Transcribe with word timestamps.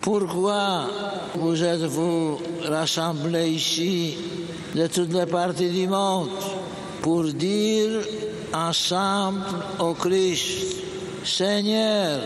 Pourquoi 0.00 0.86
vous 1.34 1.62
êtes-vous 1.62 2.38
rassemblés 2.64 3.50
ici 3.50 4.16
de 4.74 4.86
toutes 4.86 5.12
les 5.12 5.26
parties 5.26 5.68
du 5.68 5.86
monde 5.86 6.30
pour 7.02 7.24
dire 7.24 8.00
ensemble 8.54 9.42
au 9.78 9.92
Christ, 9.92 10.76
Seigneur, 11.22 12.18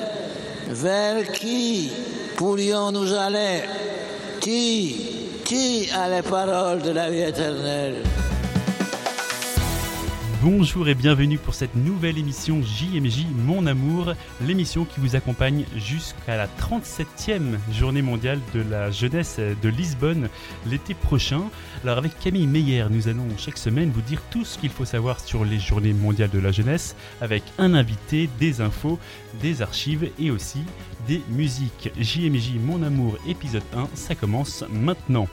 vers 0.69 1.33
qui 1.33 1.91
pourrions-nous 2.37 3.13
aller? 3.13 3.63
Qui, 4.41 5.41
qui 5.45 5.89
a 5.91 6.09
les 6.09 6.23
paroles 6.23 6.81
de 6.81 6.91
la 6.91 7.11
vie 7.11 7.23
éternelle? 7.23 8.03
Bonjour 10.45 10.91
et 10.91 10.95
bienvenue 10.95 11.39
pour 11.39 11.55
cette 11.55 11.75
nouvelle 11.75 12.19
émission 12.19 12.61
JMJ 12.61 13.25
Mon 13.47 13.65
Amour, 13.67 14.13
l'émission 14.43 14.85
qui 14.85 15.01
vous 15.01 15.17
accompagne 15.17 15.65
jusqu'à 15.75 16.37
la 16.37 16.49
37e 16.49 17.57
journée 17.73 18.03
mondiale 18.03 18.41
de 18.55 18.61
la 18.61 18.91
jeunesse 18.91 19.39
de 19.41 19.69
Lisbonne 19.71 20.29
l'été 20.67 20.93
prochain. 20.93 21.45
Alors 21.83 21.97
avec 21.97 22.19
Camille 22.19 22.47
Meyer, 22.47 22.85
nous 22.91 23.09
allons 23.09 23.27
chaque 23.39 23.57
semaine 23.57 23.91
vous 23.91 24.03
dire 24.03 24.21
tout 24.31 24.45
ce 24.45 24.59
qu'il 24.59 24.69
faut 24.69 24.85
savoir 24.85 25.19
sur 25.19 25.47
les 25.47 25.59
journées 25.59 25.95
mondiales 25.95 26.29
de 26.29 26.41
la 26.41 26.53
jeunesse 26.53 26.95
avec 27.23 27.43
un 27.57 27.73
invité, 27.73 28.29
des 28.39 28.61
infos, 28.61 28.99
des 29.41 29.63
archives 29.63 30.11
et 30.19 30.31
aussi 30.31 30.61
des 31.09 31.23
musiques. 31.31 31.91
JMJ 31.99 32.57
Mon 32.61 32.83
Amour 32.83 33.17
épisode 33.27 33.63
1, 33.75 33.89
ça 33.95 34.15
commence 34.15 34.63
maintenant. 34.71 35.27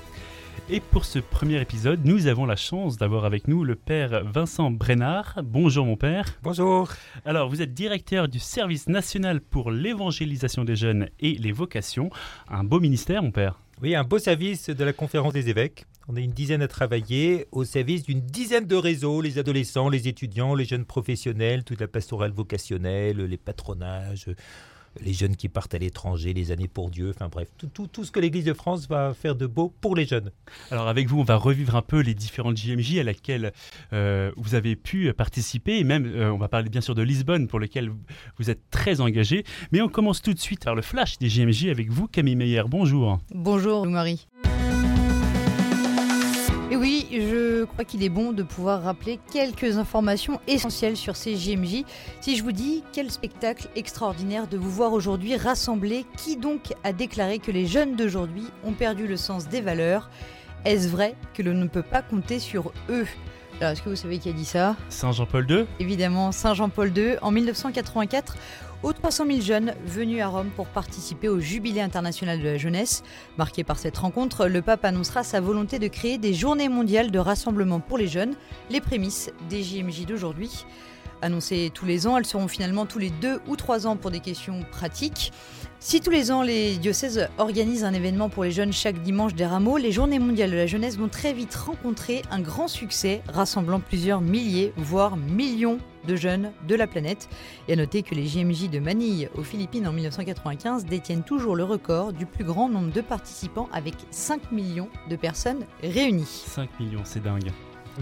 Et 0.69 0.79
pour 0.79 1.05
ce 1.05 1.19
premier 1.19 1.59
épisode, 1.61 2.05
nous 2.05 2.27
avons 2.27 2.45
la 2.45 2.55
chance 2.55 2.97
d'avoir 2.97 3.25
avec 3.25 3.47
nous 3.47 3.63
le 3.63 3.75
père 3.75 4.23
Vincent 4.23 4.71
Brennard. 4.71 5.39
Bonjour 5.43 5.85
mon 5.85 5.97
père. 5.97 6.39
Bonjour. 6.43 6.89
Alors 7.25 7.49
vous 7.49 7.61
êtes 7.61 7.73
directeur 7.73 8.27
du 8.27 8.39
service 8.39 8.87
national 8.87 9.41
pour 9.41 9.71
l'évangélisation 9.71 10.63
des 10.63 10.75
jeunes 10.75 11.09
et 11.19 11.33
les 11.33 11.51
vocations. 11.51 12.09
Un 12.47 12.63
beau 12.63 12.79
ministère 12.79 13.21
mon 13.21 13.31
père. 13.31 13.59
Oui, 13.81 13.95
un 13.95 14.03
beau 14.03 14.19
service 14.19 14.69
de 14.69 14.83
la 14.83 14.93
conférence 14.93 15.33
des 15.33 15.49
évêques. 15.49 15.85
On 16.07 16.15
est 16.15 16.23
une 16.23 16.31
dizaine 16.31 16.61
à 16.61 16.67
travailler 16.67 17.47
au 17.51 17.63
service 17.63 18.03
d'une 18.03 18.21
dizaine 18.21 18.65
de 18.65 18.75
réseaux, 18.75 19.21
les 19.21 19.39
adolescents, 19.39 19.89
les 19.89 20.07
étudiants, 20.07 20.55
les 20.55 20.65
jeunes 20.65 20.85
professionnels, 20.85 21.63
toute 21.63 21.79
la 21.79 21.87
pastorale 21.87 22.31
vocationnelle, 22.31 23.17
les 23.17 23.37
patronages, 23.37 24.27
les 24.99 25.13
jeunes 25.13 25.35
qui 25.35 25.49
partent 25.49 25.73
à 25.73 25.77
l'étranger, 25.77 26.33
les 26.33 26.51
années 26.51 26.67
pour 26.67 26.89
Dieu, 26.89 27.11
enfin 27.15 27.29
bref, 27.29 27.49
tout, 27.57 27.87
tout, 27.87 28.03
ce 28.03 28.11
que 28.11 28.19
l'Église 28.19 28.45
de 28.45 28.53
France 28.53 28.87
va 28.87 29.13
faire 29.13 29.35
de 29.35 29.47
beau 29.47 29.73
pour 29.81 29.95
les 29.95 30.05
jeunes. 30.05 30.31
Alors 30.69 30.87
avec 30.87 31.07
vous, 31.07 31.19
on 31.19 31.23
va 31.23 31.35
revivre 31.35 31.75
un 31.75 31.81
peu 31.81 31.99
les 31.99 32.13
différentes 32.13 32.57
JMJ 32.57 32.97
à 32.99 33.03
laquelle 33.03 33.53
euh, 33.93 34.31
vous 34.37 34.55
avez 34.55 34.75
pu 34.75 35.11
participer, 35.13 35.79
et 35.79 35.83
même 35.83 36.05
euh, 36.05 36.31
on 36.31 36.37
va 36.37 36.47
parler 36.47 36.69
bien 36.69 36.81
sûr 36.81 36.95
de 36.95 37.01
Lisbonne 37.01 37.47
pour 37.47 37.59
lequel 37.59 37.91
vous 38.37 38.49
êtes 38.49 38.69
très 38.69 39.01
engagé, 39.01 39.43
mais 39.71 39.81
on 39.81 39.89
commence 39.89 40.21
tout 40.21 40.33
de 40.33 40.39
suite 40.39 40.63
par 40.63 40.75
le 40.75 40.81
flash 40.81 41.17
des 41.17 41.29
JMJ 41.29 41.67
avec 41.67 41.89
vous, 41.89 42.07
Camille 42.07 42.35
Meyer. 42.35 42.63
Bonjour. 42.67 43.19
Bonjour 43.33 43.85
Marie. 43.85 44.27
Et 46.71 46.77
oui, 46.77 47.05
je 47.11 47.65
crois 47.65 47.83
qu'il 47.83 48.01
est 48.01 48.07
bon 48.07 48.31
de 48.31 48.43
pouvoir 48.43 48.83
rappeler 48.83 49.19
quelques 49.33 49.77
informations 49.77 50.39
essentielles 50.47 50.95
sur 50.95 51.17
ces 51.17 51.35
JMJ. 51.35 51.83
Si 52.21 52.37
je 52.37 52.43
vous 52.43 52.53
dis 52.53 52.81
quel 52.93 53.11
spectacle 53.11 53.67
extraordinaire 53.75 54.47
de 54.47 54.57
vous 54.57 54.69
voir 54.69 54.93
aujourd'hui 54.93 55.35
rassembler, 55.35 56.05
qui 56.15 56.37
donc 56.37 56.73
a 56.85 56.93
déclaré 56.93 57.39
que 57.39 57.51
les 57.51 57.65
jeunes 57.65 57.97
d'aujourd'hui 57.97 58.45
ont 58.63 58.71
perdu 58.71 59.05
le 59.05 59.17
sens 59.17 59.49
des 59.49 59.59
valeurs? 59.59 60.09
Est-ce 60.63 60.87
vrai 60.87 61.15
que 61.33 61.43
l'on 61.43 61.55
ne 61.55 61.67
peut 61.67 61.83
pas 61.83 62.01
compter 62.01 62.39
sur 62.39 62.71
eux? 62.89 63.05
Alors, 63.59 63.73
est-ce 63.73 63.81
que 63.81 63.89
vous 63.89 63.97
savez 63.97 64.17
qui 64.17 64.29
a 64.29 64.31
dit 64.31 64.45
ça? 64.45 64.77
Saint 64.87 65.11
Jean-Paul 65.11 65.45
II 65.51 65.65
Évidemment, 65.81 66.31
Saint 66.31 66.53
Jean-Paul 66.53 66.97
II, 66.97 67.15
en 67.21 67.31
1984, 67.31 68.37
aux 68.83 68.93
300 68.93 69.25
000 69.27 69.41
jeunes 69.41 69.75
venus 69.85 70.21
à 70.21 70.27
Rome 70.27 70.49
pour 70.55 70.67
participer 70.67 71.29
au 71.29 71.39
Jubilé 71.39 71.81
international 71.81 72.39
de 72.39 72.45
la 72.45 72.57
jeunesse. 72.57 73.03
Marqué 73.37 73.63
par 73.63 73.77
cette 73.77 73.97
rencontre, 73.97 74.47
le 74.47 74.61
pape 74.61 74.85
annoncera 74.85 75.23
sa 75.23 75.39
volonté 75.39 75.79
de 75.79 75.87
créer 75.87 76.17
des 76.17 76.33
journées 76.33 76.69
mondiales 76.69 77.11
de 77.11 77.19
rassemblement 77.19 77.79
pour 77.79 77.97
les 77.97 78.07
jeunes, 78.07 78.35
les 78.69 78.81
prémices 78.81 79.31
des 79.49 79.63
JMJ 79.63 80.05
d'aujourd'hui. 80.05 80.65
Annoncées 81.21 81.71
tous 81.73 81.85
les 81.85 82.07
ans, 82.07 82.17
elles 82.17 82.25
seront 82.25 82.47
finalement 82.47 82.85
tous 82.85 82.99
les 82.99 83.09
deux 83.09 83.39
ou 83.47 83.55
trois 83.55 83.87
ans 83.87 83.95
pour 83.95 84.11
des 84.11 84.19
questions 84.19 84.65
pratiques. 84.71 85.31
Si 85.79 85.99
tous 85.99 86.11
les 86.11 86.31
ans 86.31 86.43
les 86.43 86.77
diocèses 86.77 87.27
organisent 87.37 87.83
un 87.83 87.93
événement 87.93 88.29
pour 88.29 88.43
les 88.43 88.51
jeunes 88.51 88.71
chaque 88.71 89.01
dimanche 89.01 89.33
des 89.33 89.45
rameaux, 89.45 89.77
les 89.77 89.91
Journées 89.91 90.19
mondiales 90.19 90.51
de 90.51 90.55
la 90.55 90.67
jeunesse 90.67 90.97
vont 90.97 91.09
très 91.09 91.33
vite 91.33 91.55
rencontrer 91.55 92.21
un 92.29 92.39
grand 92.39 92.67
succès 92.67 93.21
rassemblant 93.27 93.79
plusieurs 93.79 94.21
milliers, 94.21 94.73
voire 94.77 95.17
millions 95.17 95.79
de 96.07 96.15
jeunes 96.15 96.51
de 96.67 96.75
la 96.75 96.87
planète. 96.87 97.29
Et 97.67 97.73
à 97.73 97.75
noter 97.75 98.03
que 98.03 98.15
les 98.15 98.27
JMJ 98.27 98.69
de 98.69 98.79
Manille 98.79 99.29
aux 99.35 99.43
Philippines 99.43 99.87
en 99.87 99.93
1995 99.93 100.85
détiennent 100.85 101.23
toujours 101.23 101.55
le 101.55 101.63
record 101.63 102.13
du 102.13 102.25
plus 102.25 102.43
grand 102.43 102.69
nombre 102.69 102.91
de 102.91 103.01
participants 103.01 103.69
avec 103.73 103.95
5 104.11 104.51
millions 104.51 104.89
de 105.09 105.15
personnes 105.15 105.65
réunies. 105.83 106.43
5 106.47 106.79
millions, 106.79 107.01
c'est 107.03 107.23
dingue 107.23 107.51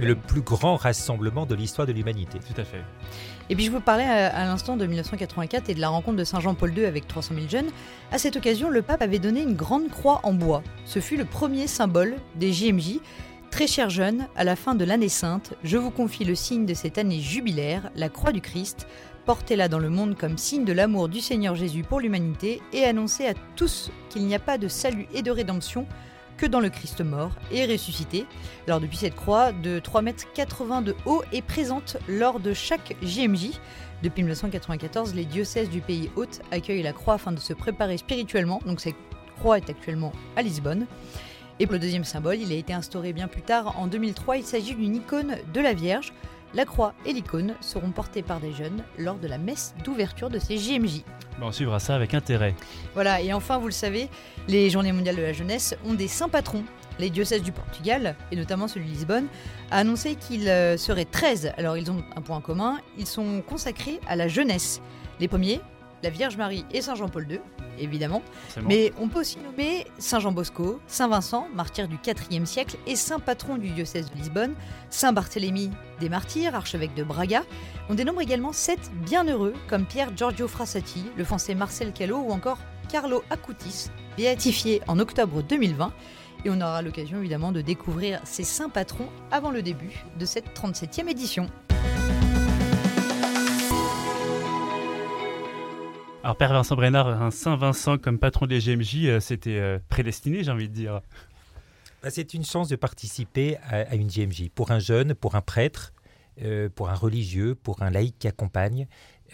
le 0.06 0.16
plus 0.16 0.42
grand 0.42 0.76
rassemblement 0.76 1.46
de 1.46 1.56
l'histoire 1.56 1.88
de 1.88 1.94
l'humanité. 1.94 2.40
Tout 2.40 2.60
à 2.60 2.64
fait. 2.64 2.84
Et 3.50 3.56
puis 3.56 3.66
je 3.66 3.72
vous 3.72 3.82
parlais 3.82 4.06
à, 4.06 4.46
l'instant 4.46 4.78
de 4.78 4.86
1984 4.86 5.70
et 5.70 5.74
de 5.74 5.82
la 5.82 5.90
rencontre 5.90 6.18
de 6.18 6.24
Saint 6.24 6.40
Jean-Paul 6.40 6.78
II 6.78 6.86
avec 6.86 7.08
300 7.08 7.36
000 7.36 7.48
jeunes. 7.50 7.70
À 8.12 8.18
cette 8.18 8.36
occasion, 8.36 8.70
le 8.70 8.82
pape 8.82 9.02
avait 9.02 9.20
donné 9.20 9.42
une 9.42 9.56
grande 9.56 9.90
croix 9.90 10.20
en 10.24 10.34
bois. 10.34 10.62
Ce 10.86 11.00
fut 11.00 11.18
le 11.18 11.26
premier 11.26 11.68
symbole 11.68 12.16
des 12.36 12.54
JMJ. 12.54 13.00
Très 13.50 13.66
chers 13.66 13.90
jeunes, 13.90 14.28
à 14.36 14.44
la 14.44 14.56
fin 14.56 14.76
de 14.76 14.86
l'année 14.86 15.10
sainte, 15.10 15.54
je 15.64 15.78
vous 15.78 15.90
confie 15.90 16.24
le 16.24 16.36
signe 16.36 16.68
de 16.68 16.76
cette 16.76 17.00
année 17.00 17.20
jubilaire, 17.20 17.90
la 17.96 18.10
croix 18.10 18.32
du 18.32 18.42
Christ. 18.42 18.86
Portez-la 19.26 19.68
dans 19.68 19.80
le 19.80 19.90
monde 19.90 20.16
comme 20.16 20.38
signe 20.38 20.66
de 20.66 20.74
l'amour 20.74 21.10
du 21.10 21.20
Seigneur 21.20 21.56
Jésus 21.56 21.84
pour 21.84 22.00
l'humanité 22.00 22.62
et 22.74 22.84
annoncez 22.86 23.28
à 23.28 23.34
tous 23.56 23.92
qu'il 24.10 24.26
n'y 24.26 24.36
a 24.36 24.40
pas 24.40 24.60
de 24.60 24.68
salut 24.68 25.08
et 25.14 25.24
de 25.24 25.32
rédemption 25.32 25.88
que 26.40 26.46
dans 26.46 26.62
le 26.62 26.70
Christ 26.70 27.02
mort 27.02 27.32
et 27.52 27.66
ressuscité. 27.66 28.26
Alors 28.66 28.80
depuis 28.80 28.98
cette 28.98 29.16
croix 29.16 29.52
de 29.52 29.80
3,80 29.80 30.78
m 30.78 30.84
de 30.86 30.96
haut 31.06 31.22
est 31.34 31.42
présente 31.42 31.98
lors 32.08 32.40
de 32.40 32.54
chaque 32.54 32.96
JMJ. 33.02 33.60
Depuis 34.04 34.22
1994, 34.24 35.14
les 35.14 35.26
diocèses 35.26 35.70
du 35.70 35.82
pays 35.82 36.10
hôte 36.16 36.42
accueillent 36.52 36.84
la 36.84 36.94
croix 36.94 37.16
afin 37.16 37.34
de 37.34 37.40
se 37.40 37.52
préparer 37.52 37.98
spirituellement. 37.98 38.62
Donc 38.66 38.80
cette 38.80 38.96
croix 39.38 39.58
est 39.58 39.70
actuellement 39.70 40.14
à 40.38 40.42
Lisbonne. 40.42 40.86
Et 41.60 41.66
pour 41.66 41.74
le 41.74 41.80
deuxième 41.80 42.06
symbole, 42.06 42.38
il 42.38 42.54
a 42.54 42.56
été 42.56 42.72
instauré 42.72 43.12
bien 43.12 43.28
plus 43.28 43.42
tard 43.42 43.78
en 43.78 43.88
2003. 43.88 44.38
Il 44.38 44.46
s'agit 44.46 44.76
d'une 44.76 44.96
icône 44.96 45.36
de 45.54 45.60
la 45.60 45.74
Vierge. 45.74 46.14
La 46.56 46.66
croix 46.66 46.94
et 47.06 47.14
l'icône 47.14 47.54
seront 47.62 47.92
portées 47.92 48.24
par 48.24 48.40
des 48.40 48.54
jeunes 48.54 48.84
lors 48.98 49.18
de 49.20 49.28
la 49.28 49.38
messe 49.38 49.76
d'ouverture 49.84 50.32
de 50.32 50.40
ces 50.40 50.58
JMJ. 50.58 51.04
on 51.42 51.52
suivra 51.52 51.80
ça 51.80 51.96
avec 51.96 52.16
intérêt. 52.16 52.56
Voilà, 52.96 53.22
et 53.22 53.34
enfin, 53.34 53.60
vous 53.60 53.68
le 53.68 53.72
savez, 53.72 54.10
les 54.48 54.70
Journées 54.72 54.92
mondiales 54.92 55.16
de 55.16 55.22
la 55.22 55.34
jeunesse 55.34 55.76
ont 55.86 55.94
des 55.94 56.08
saints 56.08 56.30
patrons. 56.30 56.64
Les 56.98 57.12
diocèses 57.12 57.44
du 57.44 57.52
Portugal, 57.52 58.16
et 58.32 58.36
notamment 58.36 58.68
celui 58.68 58.88
de 58.88 58.92
Lisbonne, 58.92 59.28
a 59.70 59.78
annoncé 59.78 60.16
qu'ils 60.16 60.50
euh, 60.50 60.76
seraient 60.76 61.06
13. 61.06 61.54
Alors 61.58 61.78
ils 61.78 61.92
ont 61.92 62.04
un 62.16 62.22
point 62.22 62.42
commun, 62.42 62.80
ils 62.98 63.08
sont 63.08 63.42
consacrés 63.42 64.00
à 64.08 64.16
la 64.16 64.28
jeunesse. 64.28 64.82
Les 65.20 65.28
premiers, 65.28 65.62
la 66.04 66.10
Vierge 66.10 66.38
Marie 66.38 66.66
et 66.72 66.82
Saint 66.82 66.96
Jean-Paul 66.96 67.28
II, 67.30 67.40
évidemment. 67.78 68.22
Mais 68.68 68.94
on 69.00 69.08
peut 69.08 69.20
aussi 69.22 69.38
nommer 69.40 69.86
Saint 69.98 70.20
Jean 70.20 70.32
Bosco, 70.32 70.80
Saint 70.88 71.08
Vincent, 71.08 71.48
martyr 71.54 71.88
du 71.88 71.98
IVe 72.32 72.46
siècle 72.46 72.78
et 72.88 72.96
saint 72.96 73.20
patron 73.20 73.58
du 73.58 73.70
diocèse 73.70 74.10
de 74.12 74.16
Lisbonne, 74.18 74.56
Saint 74.90 75.14
Barthélemy 75.14 75.72
des 76.00 76.10
martyrs, 76.10 76.56
archevêque 76.56 76.94
de 76.96 77.04
Braga. 77.04 77.44
On 77.90 77.96
dénombre 77.96 78.22
également 78.22 78.54
sept 78.54 78.92
bienheureux 79.06 79.54
comme 79.68 79.86
Pierre 79.86 80.16
Giorgio 80.16 80.48
Frassati, 80.48 81.06
le 81.18 81.24
français 81.24 81.56
Marcel 81.56 81.92
Callot 81.92 82.20
ou 82.20 82.32
encore 82.32 82.60
Carlo 82.90 83.24
Acutis, 83.30 83.90
béatifié 84.18 84.82
en 84.88 85.00
octobre 85.00 85.44
2020. 85.44 85.94
Et 86.46 86.50
on 86.50 86.62
aura 86.62 86.82
l'occasion 86.82 87.20
évidemment 87.20 87.52
de 87.52 87.62
découvrir 87.62 88.22
ces 88.24 88.44
saints 88.44 88.70
patrons 88.70 89.10
avant 89.32 89.52
le 89.52 89.62
début 89.62 90.06
de 90.18 90.26
cette 90.26 90.58
37e 90.58 91.10
édition. 91.10 91.50
Alors, 96.30 96.38
Père 96.38 96.54
Vincent 96.54 96.76
Brennard, 96.76 97.08
un 97.08 97.32
Saint-Vincent 97.32 97.98
comme 97.98 98.20
patron 98.20 98.46
des 98.46 98.60
GMJ, 98.60 99.06
euh, 99.06 99.20
c'était 99.20 99.58
euh, 99.58 99.80
prédestiné, 99.90 100.44
j'ai 100.44 100.52
envie 100.52 100.70
de 100.70 100.74
dire. 100.76 101.02
Bah, 102.04 102.12
c'est 102.12 102.36
une 102.36 102.46
chance 102.46 102.70
de 102.70 102.76
participer 102.76 103.58
à, 103.68 103.96
une 103.96 104.10
GMJ. 104.10 104.52
Pour 104.54 104.70
un 104.70 104.78
jeune, 104.78 105.16
pour 105.16 105.34
un 105.34 105.42
prêtre, 105.42 105.92
euh, 106.44 106.70
pour 106.70 106.92
un 106.92 106.94
religieux, 106.94 107.56
pour 107.56 107.82
un 107.82 107.90
laïc 107.90 108.20
qui 108.20 108.28
accompagne. 108.28 108.86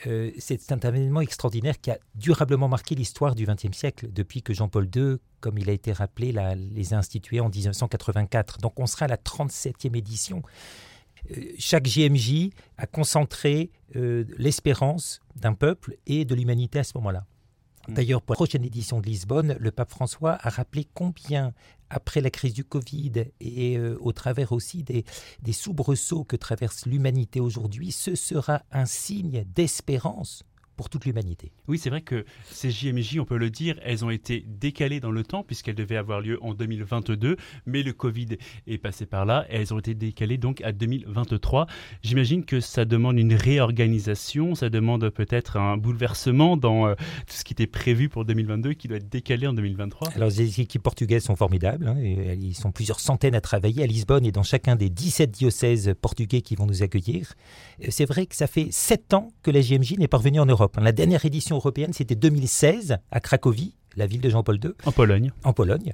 c'est 0.05 0.71
un 0.71 0.79
événement 0.79 1.19
extraordinaire 1.19 1.81
qui 1.81 1.91
a 1.91 1.97
durablement 2.15 2.69
marqué 2.69 2.95
l'histoire 2.95 3.35
du 3.35 3.45
XXe 3.45 3.77
siècle, 3.77 4.07
depuis 4.13 4.41
que 4.41 4.53
Jean-Paul 4.53 4.89
II, 4.95 5.17
comme 5.41 5.57
il 5.57 5.69
a 5.69 5.73
été 5.73 5.91
rappelé, 5.91 6.33
les 6.55 6.93
a 6.93 6.97
institués 6.97 7.41
en 7.41 7.49
1984. 7.49 8.59
Donc 8.59 8.79
on 8.79 8.85
sera 8.85 9.03
à 9.03 9.09
la 9.09 9.17
37e 9.17 9.97
édition. 9.97 10.43
Chaque 11.57 11.87
JMJ 11.87 12.51
a 12.77 12.87
concentré 12.87 13.71
euh, 13.95 14.25
l'espérance 14.37 15.19
d'un 15.35 15.53
peuple 15.53 15.97
et 16.05 16.25
de 16.25 16.35
l'humanité 16.35 16.79
à 16.79 16.83
ce 16.83 16.93
moment-là. 16.95 17.25
Mm. 17.87 17.93
D'ailleurs, 17.93 18.21
pour 18.21 18.33
la 18.33 18.37
prochaine 18.37 18.63
édition 18.63 18.99
de 18.99 19.05
Lisbonne, 19.05 19.55
le 19.59 19.71
pape 19.71 19.89
François 19.89 20.37
a 20.41 20.49
rappelé 20.49 20.87
combien, 20.93 21.53
après 21.89 22.21
la 22.21 22.29
crise 22.29 22.53
du 22.53 22.63
Covid 22.63 23.25
et 23.39 23.77
euh, 23.77 23.97
au 24.01 24.11
travers 24.11 24.51
aussi 24.51 24.83
des, 24.83 25.05
des 25.41 25.53
soubresauts 25.53 26.23
que 26.23 26.35
traverse 26.35 26.85
l'humanité 26.85 27.39
aujourd'hui, 27.39 27.91
ce 27.91 28.15
sera 28.15 28.63
un 28.71 28.85
signe 28.85 29.45
d'espérance 29.55 30.43
pour 30.75 30.89
toute 30.89 31.05
l'humanité. 31.05 31.51
Oui, 31.67 31.77
c'est 31.77 31.89
vrai 31.89 32.01
que 32.01 32.25
ces 32.45 32.69
JMJ, 32.69 33.19
on 33.19 33.25
peut 33.25 33.37
le 33.37 33.49
dire, 33.49 33.79
elles 33.83 34.03
ont 34.05 34.09
été 34.09 34.45
décalées 34.47 34.99
dans 34.99 35.11
le 35.11 35.23
temps 35.23 35.43
puisqu'elles 35.43 35.75
devaient 35.75 35.97
avoir 35.97 36.21
lieu 36.21 36.37
en 36.43 36.53
2022, 36.53 37.37
mais 37.65 37.83
le 37.83 37.93
Covid 37.93 38.37
est 38.67 38.77
passé 38.77 39.05
par 39.05 39.25
là 39.25 39.45
et 39.49 39.55
elles 39.55 39.73
ont 39.73 39.79
été 39.79 39.93
décalées 39.93 40.37
donc 40.37 40.61
à 40.61 40.71
2023. 40.71 41.67
J'imagine 42.01 42.45
que 42.45 42.59
ça 42.59 42.85
demande 42.85 43.17
une 43.17 43.33
réorganisation, 43.33 44.55
ça 44.55 44.69
demande 44.69 45.09
peut-être 45.09 45.57
un 45.57 45.77
bouleversement 45.77 46.57
dans 46.57 46.87
euh, 46.87 46.95
tout 47.27 47.35
ce 47.35 47.43
qui 47.43 47.53
était 47.53 47.67
prévu 47.67 48.09
pour 48.09 48.25
2022 48.25 48.73
qui 48.73 48.87
doit 48.87 48.97
être 48.97 49.09
décalé 49.09 49.47
en 49.47 49.53
2023. 49.53 50.09
Alors 50.15 50.29
les 50.29 50.61
équipes 50.61 50.83
portugaises 50.83 51.23
sont 51.23 51.35
formidables, 51.35 51.87
hein, 51.87 51.97
et 51.99 52.33
ils 52.33 52.55
sont 52.55 52.71
plusieurs 52.71 52.99
centaines 52.99 53.35
à 53.35 53.41
travailler 53.41 53.83
à 53.83 53.87
Lisbonne 53.87 54.25
et 54.25 54.31
dans 54.31 54.43
chacun 54.43 54.75
des 54.75 54.89
17 54.89 55.31
diocèses 55.31 55.93
portugais 56.01 56.41
qui 56.41 56.55
vont 56.55 56.65
nous 56.65 56.83
accueillir. 56.83 57.33
Euh, 57.81 57.87
c'est 57.89 58.05
vrai 58.05 58.25
que 58.25 58.35
ça 58.35 58.47
fait 58.47 58.67
sept 58.71 59.13
ans 59.13 59.31
que 59.43 59.51
la 59.51 59.61
JMJ 59.61 59.97
n'est 59.97 60.07
pas 60.07 60.17
revenue 60.17 60.39
en 60.39 60.45
Europe. 60.45 60.64
La 60.81 60.91
dernière 60.91 61.25
édition 61.25 61.55
européenne, 61.55 61.93
c'était 61.93 62.15
2016 62.15 62.97
à 63.11 63.19
Cracovie, 63.19 63.75
la 63.95 64.07
ville 64.07 64.21
de 64.21 64.29
Jean-Paul 64.29 64.59
II. 64.63 64.71
En 64.85 64.91
Pologne. 64.91 65.31
En 65.43 65.53
Pologne. 65.53 65.93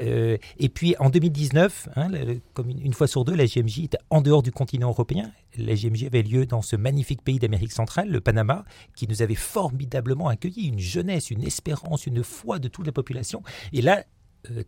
Euh, 0.00 0.36
et 0.58 0.68
puis 0.68 0.94
en 0.98 1.10
2019, 1.10 1.88
hein, 1.96 2.08
comme 2.54 2.70
une, 2.70 2.94
fois 2.94 3.06
sur 3.06 3.24
deux, 3.24 3.34
la 3.34 3.46
JMJ 3.46 3.80
était 3.80 3.98
en 4.10 4.20
dehors 4.20 4.42
du 4.42 4.52
continent 4.52 4.88
européen. 4.88 5.30
La 5.58 5.74
JMJ 5.74 6.04
avait 6.04 6.22
lieu 6.22 6.46
dans 6.46 6.62
ce 6.62 6.76
magnifique 6.76 7.22
pays 7.22 7.38
d'Amérique 7.38 7.72
centrale, 7.72 8.08
le 8.08 8.20
Panama, 8.20 8.64
qui 8.96 9.06
nous 9.06 9.22
avait 9.22 9.34
formidablement 9.34 10.28
accueillis, 10.28 10.68
une 10.68 10.78
jeunesse, 10.78 11.30
une 11.30 11.44
espérance, 11.44 12.06
une 12.06 12.22
foi 12.22 12.58
de 12.58 12.68
toute 12.68 12.86
la 12.86 12.92
population. 12.92 13.42
Et 13.72 13.82
là, 13.82 14.04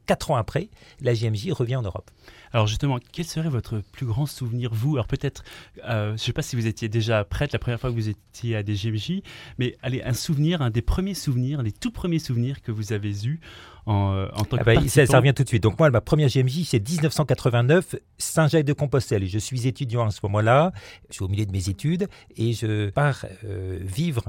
quatre 0.07 0.31
ans 0.31 0.37
après, 0.37 0.69
la 1.01 1.15
JMJ 1.15 1.51
revient 1.53 1.77
en 1.77 1.83
Europe. 1.83 2.11
Alors 2.53 2.69
justement, 2.69 2.99
quel 3.13 3.25
serait 3.25 3.49
votre 3.49 3.81
plus 3.93 4.07
grand 4.07 4.27
souvenir, 4.27 4.71
vous? 4.73 4.95
Alors 4.95 5.09
peut-être, 5.09 5.43
euh, 5.89 6.09
je 6.09 6.13
ne 6.13 6.17
sais 6.19 6.33
pas 6.33 6.43
si 6.43 6.55
vous 6.55 6.69
étiez 6.69 6.89
déjà 6.89 7.25
prête 7.25 7.53
la 7.53 7.59
première 7.59 7.81
fois 7.81 7.91
que 7.91 7.97
vous 7.97 8.09
étiez 8.09 8.55
à 8.55 8.63
des 8.63 8.77
JMJ, 8.77 9.23
mais 9.59 9.77
allez, 9.83 10.03
un 10.03 10.13
souvenir, 10.13 10.63
un 10.63 10.71
des 10.71 10.83
premiers 10.83 11.15
souvenirs, 11.15 11.63
les 11.63 11.73
tout 11.73 11.91
premiers 11.91 12.21
souvenirs 12.21 12.63
que 12.63 12.71
vous 12.71 12.93
avez 12.93 13.27
eus 13.27 13.41
en, 13.87 14.15
euh, 14.15 14.29
en 14.35 14.45
tant 14.45 14.57
ah 14.57 14.61
que 14.61 14.65
bah, 14.65 14.89
ça, 14.89 15.05
ça, 15.05 15.19
revient 15.19 15.35
tout 15.35 15.43
de 15.43 15.49
suite. 15.49 15.65
Donc 15.65 15.79
moi, 15.81 15.91
ma 15.91 16.01
première 16.01 16.29
JMJ, 16.29 16.65
c'est 16.65 16.89
1989, 16.89 17.97
Saint-Jacques-de-Compostelle. 18.19 19.27
Je 19.27 19.39
suis 19.39 19.67
étudiant 19.67 20.07
à 20.07 20.11
ce 20.13 20.21
moment-là, 20.23 20.73
je 21.11 21.15
suis 21.15 21.25
au 21.25 21.29
milieu 21.29 21.47
de 21.47 21.53
mes 21.53 21.69
études, 21.69 22.09
et 22.37 22.53
je 22.53 22.91
pars 22.91 23.27
vivre 23.43 24.25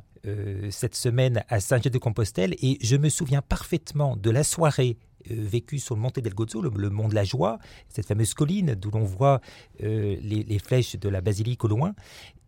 cette 0.71 0.95
semaine 0.95 1.43
à 1.47 1.59
Saint-Jacques-de-Compostelle, 1.59 2.55
et 2.59 2.79
je 2.81 2.95
me 2.95 3.09
souviens 3.09 3.43
parfaitement 3.43 4.17
de 4.17 4.31
la 4.31 4.43
soirée 4.43 4.97
euh, 4.97 5.14
vécu 5.29 5.79
sur 5.79 5.95
le 5.95 6.01
Monte 6.01 6.19
del 6.19 6.33
Gozzo, 6.33 6.61
le, 6.61 6.89
mont 6.89 7.07
de 7.07 7.15
la 7.15 7.23
joie, 7.23 7.59
cette 7.89 8.05
fameuse 8.05 8.33
colline 8.33 8.75
d'où 8.75 8.91
l'on 8.91 9.03
voit 9.03 9.41
euh, 9.83 10.15
les, 10.21 10.59
flèches 10.59 10.95
de 10.97 11.09
la 11.09 11.21
basilique 11.21 11.63
au 11.63 11.67
loin. 11.67 11.93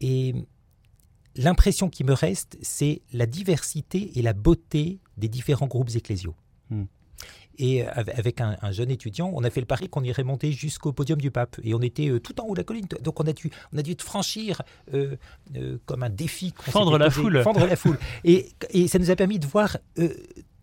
Et 0.02 0.34
l'impression 1.36 1.90
qui 1.90 2.04
me 2.04 2.14
reste, 2.14 2.58
c'est 2.62 3.02
la 3.14 3.26
diversité 3.26 4.18
et 4.18 4.22
la 4.22 4.34
beauté 4.34 5.00
des 5.18 5.28
différents 5.28 5.68
groupes 5.68 5.96
ecclésiaux. 5.96 6.36
Hmm. 6.70 6.86
Et 7.60 7.84
avec 7.84 8.40
un, 8.40 8.72
jeune 8.72 8.92
étudiant, 8.92 9.32
on 9.34 9.44
a 9.44 9.50
fait 9.50 9.62
le 9.62 9.66
pari 9.66 9.90
qu'on 9.90 10.04
irait 10.04 10.24
monter 10.24 10.52
jusqu'au 10.52 10.94
podium 10.94 11.20
du 11.20 11.32
pape. 11.32 11.58
Et 11.64 11.74
on 11.74 11.82
était 11.82 12.08
euh, 12.08 12.20
tout 12.20 12.40
en 12.40 12.46
haut 12.46 12.54
de 12.54 12.60
la 12.60 12.64
colline. 12.64 12.86
Donc 13.02 13.20
on 13.20 13.26
a 13.26 13.34
dû, 13.34 13.50
on 13.74 13.80
a 13.80 13.82
dû 13.82 13.96
franchir 14.00 14.62
comme 15.88 16.04
un 16.04 16.10
défi. 16.12 16.54
Fendre 16.60 17.00
la 17.00 17.10
foule. 17.10 17.42
Fendre 17.42 17.66
la 17.66 17.76
foule. 17.76 17.98
Et, 18.24 18.50
et, 18.70 18.88
ça 18.88 19.00
nous 19.00 19.10
a 19.10 19.16
permis 19.16 19.40
de 19.40 19.48
voir 19.48 19.78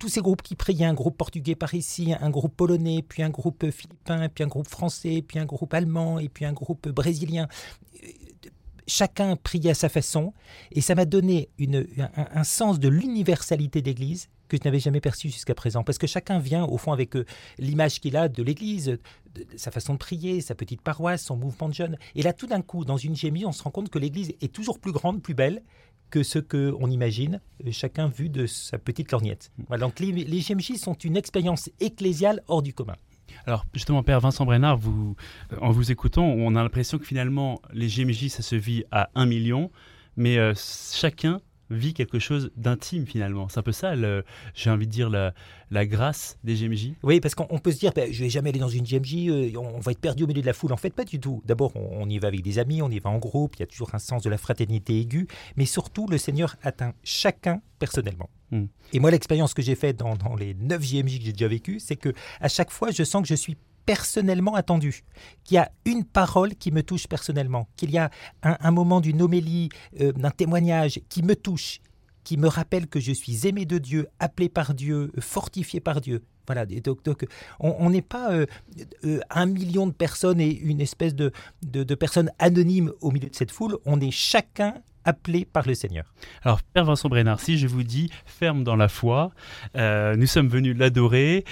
tous 0.04 0.10
ces 0.10 0.20
groupes 0.20 0.42
qui 0.42 0.54
priaient, 0.54 0.84
un 0.84 0.92
groupe 0.92 1.16
portugais 1.16 1.54
par 1.54 1.72
ici, 1.72 2.12
un 2.20 2.28
groupe 2.28 2.54
polonais, 2.54 3.02
puis 3.02 3.22
un 3.22 3.30
groupe 3.30 3.70
philippin, 3.70 4.28
puis 4.28 4.44
un 4.44 4.48
groupe 4.48 4.68
français, 4.68 5.24
puis 5.26 5.38
un 5.38 5.46
groupe 5.46 5.72
allemand, 5.72 6.18
et 6.18 6.28
puis 6.28 6.44
un 6.44 6.52
groupe 6.52 6.90
brésilien. 6.90 7.48
Chacun 8.86 9.34
priait 9.36 9.70
à 9.70 9.74
sa 9.74 9.88
façon, 9.88 10.34
et 10.72 10.82
ça 10.82 10.94
m'a 10.94 11.06
donné 11.06 11.48
une, 11.56 11.86
un, 12.16 12.44
sens 12.44 12.78
de 12.78 12.88
l'universalité 12.88 13.80
d'Église 13.80 14.28
que 14.48 14.58
je 14.58 14.62
n'avais 14.66 14.78
jamais 14.78 15.00
perçu 15.00 15.30
jusqu'à 15.30 15.54
présent. 15.54 15.84
Parce 15.84 15.96
que 15.96 16.06
chacun 16.06 16.38
vient, 16.38 16.66
au 16.66 16.76
fond, 16.76 16.92
avec 16.92 17.16
euh, 17.16 17.24
l'image 17.58 17.98
qu'il 17.98 18.18
a 18.18 18.28
de 18.28 18.42
l'Église, 18.42 18.98
sa 19.56 19.70
façon 19.70 19.94
de 19.94 19.98
prier, 19.98 20.42
sa 20.42 20.54
petite 20.54 20.82
paroisse, 20.82 21.22
son 21.22 21.36
mouvement 21.36 21.70
de 21.70 21.74
jeunes. 21.74 21.96
Et 22.14 22.20
là, 22.20 22.34
tout 22.34 22.46
d'un 22.46 22.60
coup, 22.60 22.84
dans 22.84 22.98
une 22.98 23.16
gémie, 23.16 23.46
on 23.46 23.52
se 23.52 23.62
rend 23.62 23.70
compte 23.70 23.88
que 23.88 23.98
l'Église 23.98 24.34
est 24.42 24.52
toujours 24.52 24.80
plus 24.80 24.92
grande, 24.92 25.22
plus 25.22 25.32
belle, 25.32 25.62
que 26.10 26.22
ce 26.22 26.38
qu'on 26.38 26.90
imagine, 26.90 27.40
euh, 27.66 27.70
chacun 27.72 28.08
vu 28.08 28.28
de 28.28 28.46
sa 28.46 28.78
petite 28.78 29.10
lorgnette. 29.12 29.50
donc 29.78 30.00
les, 30.00 30.12
les 30.12 30.40
GMJ 30.40 30.76
sont 30.76 30.94
une 30.94 31.16
expérience 31.16 31.70
ecclésiale 31.80 32.42
hors 32.48 32.62
du 32.62 32.72
commun. 32.72 32.94
Alors 33.46 33.66
justement, 33.74 34.02
Père 34.02 34.20
Vincent 34.20 34.44
Brennard, 34.44 34.76
vous, 34.76 35.16
euh, 35.52 35.56
en 35.60 35.70
vous 35.70 35.90
écoutant, 35.90 36.24
on 36.24 36.54
a 36.56 36.62
l'impression 36.62 36.98
que 36.98 37.04
finalement, 37.04 37.60
les 37.72 37.88
GMJ, 37.88 38.28
ça 38.28 38.42
se 38.42 38.56
vit 38.56 38.84
à 38.90 39.10
un 39.14 39.26
million, 39.26 39.70
mais 40.16 40.38
euh, 40.38 40.54
chacun 40.56 41.40
vit 41.74 41.94
quelque 41.94 42.18
chose 42.18 42.50
d'intime 42.56 43.06
finalement. 43.06 43.48
C'est 43.48 43.58
un 43.58 43.62
peu 43.62 43.72
ça, 43.72 43.94
j'ai 44.54 44.70
envie 44.70 44.86
de 44.86 44.92
dire, 44.92 45.10
la, 45.10 45.34
la, 45.70 45.86
grâce 45.86 46.38
des 46.44 46.54
GMJ. 46.54 46.92
Oui, 47.02 47.20
parce 47.20 47.34
qu'on 47.34 47.58
peut 47.58 47.72
se 47.72 47.78
dire, 47.78 47.92
ben, 47.92 48.12
je 48.12 48.22
vais 48.22 48.30
jamais 48.30 48.50
aller 48.50 48.58
dans 48.58 48.68
une 48.68 48.84
GMJ, 48.84 49.28
euh, 49.28 49.58
on, 49.58 49.80
va 49.80 49.92
être 49.92 50.00
perdu 50.00 50.24
au 50.24 50.26
milieu 50.26 50.40
de 50.40 50.46
la 50.46 50.52
foule. 50.52 50.72
En 50.72 50.76
fait, 50.76 50.90
pas 50.90 51.04
du 51.04 51.20
tout. 51.20 51.42
D'abord, 51.44 51.72
on, 51.76 52.08
y 52.08 52.18
va 52.18 52.28
avec 52.28 52.42
des 52.42 52.58
amis, 52.58 52.82
on 52.82 52.90
y 52.90 52.98
va 52.98 53.10
en 53.10 53.18
groupe, 53.18 53.56
il 53.56 53.60
y 53.60 53.62
a 53.62 53.66
toujours 53.66 53.94
un 53.94 53.98
sens 53.98 54.22
de 54.22 54.30
la 54.30 54.38
fraternité 54.38 54.98
aiguë, 55.00 55.26
mais 55.56 55.66
surtout, 55.66 56.06
le 56.06 56.18
Seigneur 56.18 56.56
atteint 56.62 56.94
chacun 57.02 57.60
personnellement. 57.78 58.30
Hmm. 58.50 58.66
Et 58.92 59.00
moi, 59.00 59.10
l'expérience 59.10 59.54
que 59.54 59.62
j'ai 59.62 59.74
faite 59.74 59.96
dans, 59.96 60.16
dans, 60.16 60.34
les 60.34 60.54
9 60.54 60.80
GMJ 60.80 61.18
que 61.18 61.24
j'ai 61.24 61.32
déjà 61.32 61.48
vécu, 61.48 61.80
c'est 61.80 61.96
que 61.96 62.12
à 62.40 62.48
chaque 62.48 62.70
fois, 62.70 62.90
je 62.90 63.02
sens 63.02 63.22
que 63.22 63.28
je 63.28 63.34
suis 63.34 63.56
personnellement 63.86 64.54
attendu, 64.54 65.04
qu'il 65.44 65.56
y 65.56 65.58
a 65.58 65.70
une 65.84 66.04
parole 66.04 66.54
qui 66.54 66.70
me 66.70 66.82
touche 66.82 67.06
personnellement, 67.06 67.68
qu'il 67.76 67.90
y 67.90 67.98
a 67.98 68.10
un, 68.42 68.70
moment 68.70 69.00
d'une 69.00 69.22
homélie, 69.22 69.68
euh, 70.00 70.12
d'un 70.12 70.30
témoignage 70.30 71.00
qui 71.08 71.22
me 71.22 71.36
touche, 71.36 71.80
qui 72.24 72.36
me 72.36 72.48
rappelle 72.48 72.86
que 72.86 73.00
je 73.00 73.12
suis 73.12 73.46
aimé 73.46 73.66
de 73.66 73.78
Dieu, 73.78 74.08
appelé 74.18 74.48
par 74.48 74.74
Dieu, 74.74 75.12
fortifié 75.18 75.80
par 75.80 76.00
Dieu. 76.00 76.22
Voilà, 76.46 76.66
donc, 76.66 77.26
on 77.58 77.88
n'est 77.88 78.02
pas 78.02 78.30
euh, 78.32 78.44
euh, 79.04 79.20
un 79.30 79.46
million 79.46 79.86
de 79.86 79.92
personnes 79.92 80.40
et 80.40 80.50
une 80.50 80.82
espèce 80.82 81.14
de, 81.14 81.32
de, 81.62 81.94
personnes 81.94 82.30
anonymes 82.38 82.92
au 83.00 83.10
milieu 83.10 83.30
de 83.30 83.34
cette 83.34 83.50
foule, 83.50 83.78
on 83.86 83.98
est 84.00 84.10
chacun 84.10 84.74
appelé 85.06 85.46
par 85.46 85.66
le 85.66 85.74
Seigneur. 85.74 86.12
Alors, 86.42 86.62
Père 86.62 86.84
Vincent 86.84 87.08
Brenard, 87.08 87.40
si 87.40 87.56
je 87.56 87.66
vous 87.66 87.82
dis 87.82 88.10
ferme 88.26 88.62
dans 88.62 88.76
la 88.76 88.88
foi, 88.88 89.30
nous 89.74 90.26
sommes 90.26 90.48
venus 90.48 90.76
l'adorer, 90.76 91.44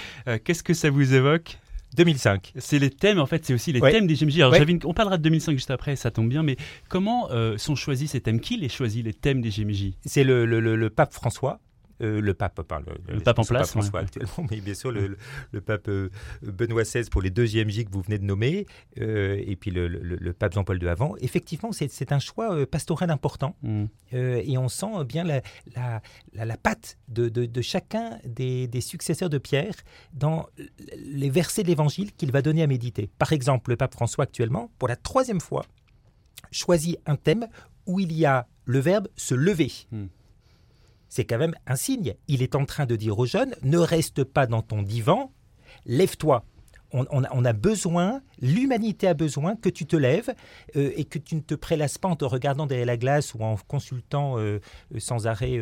qu'est-ce 0.43 0.63
que 0.63 0.75
ça 0.75 0.91
vous 0.91 1.15
évoque? 1.15 1.57
2005. 1.95 2.53
C'est 2.57 2.79
les 2.79 2.89
thèmes, 2.89 3.19
en 3.19 3.25
fait, 3.25 3.45
c'est 3.45 3.53
aussi 3.53 3.71
les 3.71 3.81
thèmes 3.81 4.07
des 4.07 4.15
GMJ. 4.15 4.41
Alors, 4.41 4.55
on 4.85 4.93
parlera 4.93 5.17
de 5.17 5.23
2005 5.23 5.53
juste 5.53 5.71
après, 5.71 5.95
ça 5.95 6.11
tombe 6.11 6.29
bien, 6.29 6.43
mais 6.43 6.57
comment 6.89 7.31
euh, 7.31 7.57
sont 7.57 7.75
choisis 7.75 8.11
ces 8.11 8.21
thèmes? 8.21 8.39
Qui 8.39 8.57
les 8.57 8.69
choisit, 8.69 9.05
les 9.05 9.13
thèmes 9.13 9.41
des 9.41 9.49
GMJ 9.49 9.93
C'est 10.05 10.23
le, 10.23 10.89
pape 10.89 11.13
François 11.13 11.59
euh, 12.01 12.21
le 12.21 12.33
pape, 12.33 12.59
le, 13.07 13.19
pape 13.19 13.39
en 13.39 13.43
place, 13.43 13.71
François 13.71 14.01
actuellement, 14.01 14.47
mais 14.49 14.59
bien 14.61 14.73
sûr 14.73 14.91
le, 14.91 15.15
pape 15.61 15.87
euh, 15.87 16.09
Benoît 16.41 16.83
XVI 16.83 17.09
pour 17.09 17.21
les 17.21 17.29
deux 17.29 17.45
JMJ 17.45 17.85
que 17.85 17.91
vous 17.91 18.01
venez 18.01 18.17
de 18.17 18.23
nommer, 18.23 18.65
euh, 18.99 19.41
et 19.45 19.55
puis 19.55 19.71
le, 19.71 20.33
pape 20.33 20.53
Jean-Paul 20.53 20.81
II 20.81 20.89
avant. 20.89 21.15
Effectivement, 21.17 21.71
c'est 21.71 22.11
un 22.11 22.19
choix 22.19 22.65
pastoral 22.65 23.11
important, 23.11 23.55
mm. 23.61 23.85
et 24.11 24.57
on 24.57 24.69
sent 24.69 25.05
bien 25.07 25.23
la, 25.23 26.01
la, 26.33 26.57
patte 26.57 26.97
de, 27.07 27.61
chacun 27.61 28.17
des, 28.25 28.67
des, 28.67 28.81
successeurs 28.81 29.29
de 29.29 29.37
Pierre 29.37 29.75
dans 30.13 30.47
les 30.97 31.29
versets 31.29 31.63
de 31.63 31.67
l'Évangile 31.67 32.11
qu'il 32.13 32.31
va 32.31 32.41
donner 32.41 32.63
à 32.63 32.67
méditer. 32.67 33.09
Par 33.19 33.33
exemple, 33.33 33.69
le 33.69 33.77
pape 33.77 33.93
François 33.93 34.23
actuellement, 34.23 34.71
pour 34.79 34.87
la 34.87 34.95
troisième 34.95 35.41
fois, 35.41 35.65
choisit 36.51 36.97
un 37.05 37.15
thème 37.15 37.47
où 37.85 37.99
il 37.99 38.11
y 38.13 38.25
a 38.25 38.47
le 38.65 38.79
verbe 38.79 39.07
se 39.15 39.35
lever. 39.35 39.71
Mm 39.91 40.05
c'est 41.13 41.25
quand 41.25 41.37
même 41.37 41.53
un 41.67 41.75
signe. 41.75 42.15
Il 42.27 42.41
est 42.41 42.55
en 42.55 42.65
train 42.65 42.87
de 42.87 42.95
dire 42.95 43.19
aux 43.19 43.27
jeunes, 43.27 43.53
ne 43.61 43.77
reste 43.77 44.23
pas 44.23 44.47
dans 44.47 44.63
ton 44.63 44.81
divan, 44.81 45.31
lève-toi 45.85 46.43
on, 46.93 47.45
a 47.45 47.53
besoin, 47.53 48.21
l'humanité 48.43 49.07
a 49.07 49.13
besoin 49.13 49.55
que 49.55 49.69
tu 49.69 49.85
te 49.85 49.95
lèves 49.95 50.33
euh, 50.75 50.91
et 50.95 51.05
que 51.05 51.17
tu 51.17 51.35
ne 51.35 51.39
te 51.39 51.55
prélasses 51.55 51.97
pas 51.97 52.09
en 52.09 52.15
te 52.15 52.25
regardant 52.25 52.67
derrière 52.67 52.85
la 52.85 52.97
glace 52.97 53.33
ou 53.33 53.41
en 53.41 53.55
consultant 53.67 54.37
euh, 54.37 54.59
sans 54.97 55.25
arrêt 55.25 55.57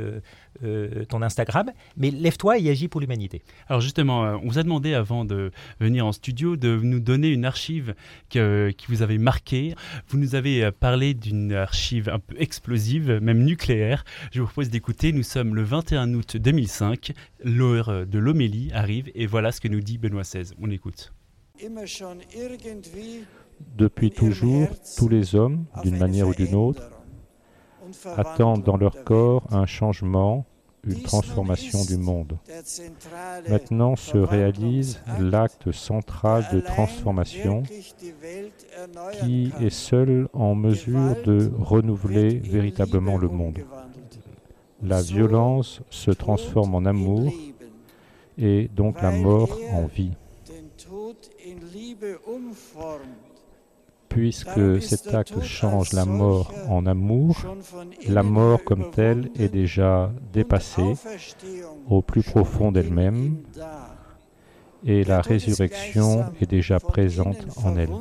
euh, 0.64 1.06
ton 1.06 1.22
Instagram, 1.22 1.72
mais 1.96 2.12
lève-toi 2.12 2.58
et 2.58 2.70
agis 2.70 2.88
pour 2.88 3.00
l'humanité. 3.00 3.44
Alors 3.68 3.82
justement, 3.82 4.22
on 4.44 4.48
vous 4.48 4.58
a 4.58 4.64
demandé 4.64 4.94
avant 4.94 5.24
de 5.24 5.52
venir 5.80 6.06
en 6.06 6.12
studio 6.12 6.58
de 6.58 6.76
nous 6.76 7.00
donner 7.00 7.30
une 7.30 7.46
archive 7.46 7.94
qui 8.30 8.40
vous 8.90 9.02
avait 9.02 9.20
marqué. 9.20 9.76
Vous 10.08 10.18
nous 10.18 10.36
avez 10.36 10.72
parlé 10.72 11.14
d'une 11.14 11.54
archive 11.54 12.10
un 12.10 12.20
peu 12.20 12.36
explosive, 12.40 13.20
même 13.22 13.44
nucléaire. 13.44 14.04
Je 14.32 14.42
vous 14.42 14.48
propose 14.48 14.70
d'écouter. 14.70 15.12
Nous 15.12 15.24
sommes 15.24 15.56
le 15.56 15.64
21 15.64 16.14
août 16.14 16.38
2005. 16.38 17.14
L'heure 17.44 18.08
de 18.08 18.20
l'homélie 18.20 18.72
arrive 18.74 19.12
et 19.14 19.28
voilà 19.28 19.52
ce 19.52 19.62
que 19.62 19.68
nous 19.68 19.82
dit 19.82 19.98
Benoît 19.98 20.24
XVI. 20.24 20.54
On 20.60 20.70
écoute. 20.72 21.14
Depuis 23.78 24.12
toujours, 24.12 24.68
tous 24.98 25.10
les 25.10 25.36
hommes, 25.36 25.66
d'une 25.84 25.98
manière 25.98 26.28
ou 26.28 26.34
d'une 26.34 26.56
autre, 26.56 26.90
attendent 28.18 28.64
dans 28.64 28.78
leur 28.78 29.04
corps 29.04 29.44
un 29.52 29.66
changement, 29.66 30.46
une 30.84 31.02
transformation 31.02 31.84
du 31.86 31.98
monde. 31.98 32.38
Maintenant 33.50 33.96
se 33.96 34.18
réalise 34.18 35.00
l'acte 35.20 35.72
central 35.72 36.48
de 36.52 36.60
transformation 36.60 37.64
qui 39.20 39.52
est 39.60 39.70
seul 39.70 40.28
en 40.34 40.56
mesure 40.56 41.16
de 41.24 41.52
renouveler 41.60 42.40
véritablement 42.40 43.18
le 43.18 43.28
monde. 43.28 43.60
la 44.84 45.02
violence 45.02 45.82
se 45.92 46.10
transforme 46.10 46.74
en 46.74 46.86
amour 46.86 47.32
et 48.40 48.68
donc 48.76 49.00
la 49.02 49.12
mort 49.12 49.60
en 49.74 49.86
vie. 49.86 50.14
Puisque 54.10 54.82
cet 54.82 55.14
acte 55.14 55.42
change 55.42 55.94
la 55.94 56.06
mort 56.06 56.54
en 56.68 56.86
amour, 56.86 57.38
la 58.08 58.24
mort 58.24 58.64
comme 58.64 58.92
telle 58.92 59.30
est 59.40 59.50
déjà 59.50 60.12
dépassée 60.34 60.96
au 61.90 62.02
plus 62.02 62.24
profond 62.24 62.72
d'elle-même 62.72 63.38
et 64.86 65.04
la 65.04 65.22
résurrection 65.22 66.26
est 66.42 66.50
déjà 66.50 66.80
présente 66.80 67.46
en 67.64 67.78
elle. 67.78 67.94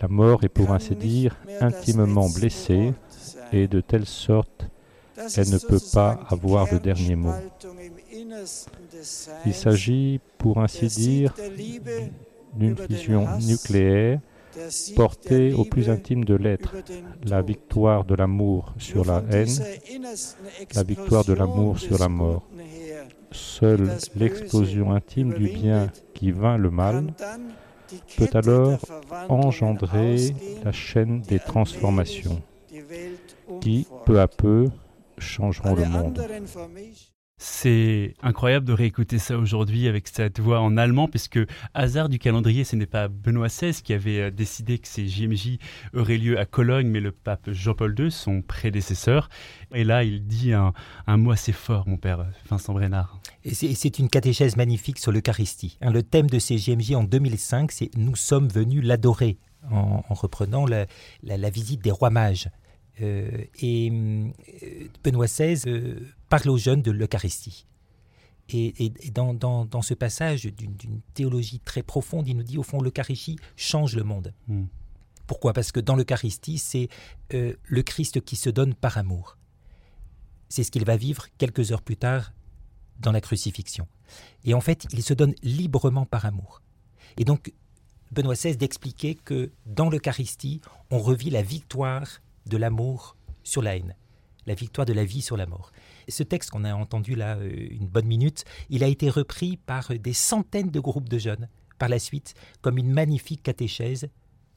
La 0.00 0.08
mort 0.08 0.42
est 0.42 0.48
pour 0.48 0.72
ainsi 0.72 0.96
dire 0.96 1.36
intimement 1.60 2.28
blessée 2.28 2.94
et 3.52 3.68
de 3.68 3.80
telle 3.80 4.06
sorte 4.06 4.66
elle 5.36 5.50
ne 5.50 5.58
peut 5.58 5.80
pas 5.92 6.18
avoir 6.28 6.72
le 6.72 6.78
dernier 6.78 7.16
mot. 7.16 7.34
Il 9.46 9.54
s'agit, 9.54 10.20
pour 10.38 10.58
ainsi 10.58 10.86
dire, 10.86 11.34
d'une 12.54 12.76
fusion 12.76 13.26
nucléaire 13.40 14.20
portée 14.96 15.52
au 15.52 15.64
plus 15.64 15.88
intime 15.88 16.24
de 16.24 16.34
l'être, 16.34 16.74
la 17.24 17.42
victoire 17.42 18.04
de 18.04 18.14
l'amour 18.14 18.74
sur 18.78 19.04
la 19.04 19.22
haine, 19.30 19.48
la 20.74 20.82
victoire 20.82 21.24
de 21.24 21.32
l'amour 21.32 21.78
sur 21.78 21.98
la 21.98 22.08
mort. 22.08 22.42
Seule 23.30 23.88
l'explosion 24.14 24.92
intime 24.92 25.32
du 25.32 25.48
bien 25.48 25.90
qui 26.14 26.32
vainc 26.32 26.58
le 26.58 26.70
mal 26.70 27.14
peut 28.16 28.28
alors 28.34 28.78
engendrer 29.28 30.34
la 30.64 30.72
chaîne 30.72 31.22
des 31.22 31.38
transformations 31.38 32.42
qui, 33.60 33.86
peu 34.04 34.20
à 34.20 34.28
peu, 34.28 34.68
changeront 35.18 35.74
le 35.74 35.84
monde. 35.84 36.22
C'est 37.44 38.14
incroyable 38.22 38.64
de 38.64 38.72
réécouter 38.72 39.18
ça 39.18 39.36
aujourd'hui 39.36 39.88
avec 39.88 40.06
cette 40.06 40.38
voix 40.38 40.60
en 40.60 40.76
allemand, 40.76 41.08
puisque 41.08 41.40
hasard 41.74 42.08
du 42.08 42.20
calendrier, 42.20 42.62
ce 42.62 42.76
n'est 42.76 42.86
pas 42.86 43.08
Benoît 43.08 43.48
XVI 43.48 43.72
qui 43.82 43.92
avait 43.92 44.20
euh, 44.20 44.30
décidé 44.30 44.78
que 44.78 44.86
ces 44.86 45.08
JMJ 45.08 45.58
auraient 45.92 46.18
lieu 46.18 46.38
à 46.38 46.46
Cologne, 46.46 46.86
mais 46.86 47.00
le 47.00 47.10
pape 47.10 47.50
Jean-Paul 47.50 47.96
II, 47.98 48.12
son 48.12 48.42
prédécesseur. 48.42 49.28
Et 49.74 49.82
là, 49.82 50.04
il 50.04 50.24
dit 50.24 50.52
un, 50.52 50.72
mot 51.08 51.32
assez 51.32 51.50
fort, 51.50 51.88
mon 51.88 51.96
père 51.96 52.24
Vincent 52.48 52.74
Brenard. 52.74 53.18
Et 53.44 53.54
c'est 53.54 53.98
une 53.98 54.08
catéchèse 54.08 54.56
magnifique 54.56 55.00
sur 55.00 55.10
l'Eucharistie. 55.10 55.78
Hein, 55.80 55.90
le 55.90 56.04
thème 56.04 56.30
de 56.30 56.38
ces 56.38 56.58
JMJ 56.58 56.94
en 56.94 57.02
2005, 57.02 57.72
c'est 57.72 57.90
Nous 57.96 58.14
sommes 58.14 58.46
venus 58.46 58.84
l'adorer, 58.84 59.36
en, 59.68 60.02
reprenant 60.10 60.64
la, 60.64 61.50
visite 61.50 61.82
des 61.82 61.90
rois 61.90 62.10
mages. 62.10 62.50
Euh, 63.00 63.44
et 63.60 63.90
euh, 63.90 64.88
Benoît 65.02 65.26
XVI 65.26 65.62
euh, 65.66 65.98
parle 66.28 66.50
aux 66.50 66.58
jeunes 66.58 66.82
de 66.82 66.90
l'Eucharistie. 66.90 67.66
Et, 68.54 68.92
dans, 69.14 69.82
ce 69.82 69.94
passage 69.94 70.42
d'une 70.42 71.00
théologie 71.14 71.58
très 71.60 71.82
profonde, 71.82 72.28
il 72.28 72.36
nous 72.36 72.42
dit 72.42 72.58
au 72.58 72.62
fond 72.62 72.82
l'Eucharistie 72.82 73.38
change 73.56 73.96
le 73.96 74.04
monde. 74.04 74.34
Hmm. 74.46 74.64
Pourquoi? 75.26 75.54
Parce 75.54 75.72
que 75.72 75.80
dans 75.80 75.96
l'Eucharistie, 75.96 76.58
c'est 76.58 76.88
le 77.30 77.82
Christ 77.82 78.20
qui 78.20 78.36
se 78.36 78.50
donne 78.50 78.74
par 78.74 78.98
amour. 78.98 79.38
C'est 80.50 80.64
ce 80.64 80.70
qu'il 80.70 80.84
va 80.84 80.98
vivre 80.98 81.28
quelques 81.38 81.72
heures 81.72 81.80
plus 81.80 81.96
tard 81.96 82.34
dans 83.00 83.12
la 83.12 83.22
crucifixion. 83.22 83.86
Et 84.44 84.52
en 84.52 84.60
fait, 84.60 84.86
il 84.92 85.02
se 85.02 85.14
donne 85.14 85.34
librement 85.42 86.04
par 86.04 86.26
amour. 86.26 86.60
Et 87.16 87.24
donc, 87.24 87.54
Benoît 88.10 88.34
XVI 88.34 88.58
d'expliquer 88.58 89.14
que 89.14 89.50
dans 89.64 89.88
l'Eucharistie, 89.88 90.60
on 90.90 90.98
revit 90.98 91.30
la 91.30 91.42
victoire 91.42 92.20
de 92.46 92.56
l'amour 92.56 93.16
sur 93.42 93.62
la 93.62 93.76
haine, 93.76 93.94
la 94.46 94.54
victoire 94.54 94.86
de 94.86 94.92
la 94.92 95.04
vie 95.04 95.22
sur 95.22 95.36
la 95.36 95.46
mort. 95.46 95.72
ce 96.08 96.22
texte 96.22 96.50
qu'on 96.50 96.64
a 96.64 96.74
entendu 96.74 97.14
là 97.14 97.36
euh, 97.36 97.68
une 97.70 97.86
bonne 97.86 98.06
minute, 98.06 98.44
il 98.70 98.84
a 98.84 98.88
été 98.88 99.08
repris 99.10 99.56
par 99.56 99.88
des 99.88 100.12
centaines 100.12 100.70
de 100.70 100.80
groupes 100.80 101.08
de 101.08 101.18
jeunes 101.18 101.48
par 101.78 101.88
la 101.88 101.98
suite 101.98 102.34
comme 102.60 102.78
une 102.78 102.92
magnifique 102.92 103.42
catéchèse 103.42 104.08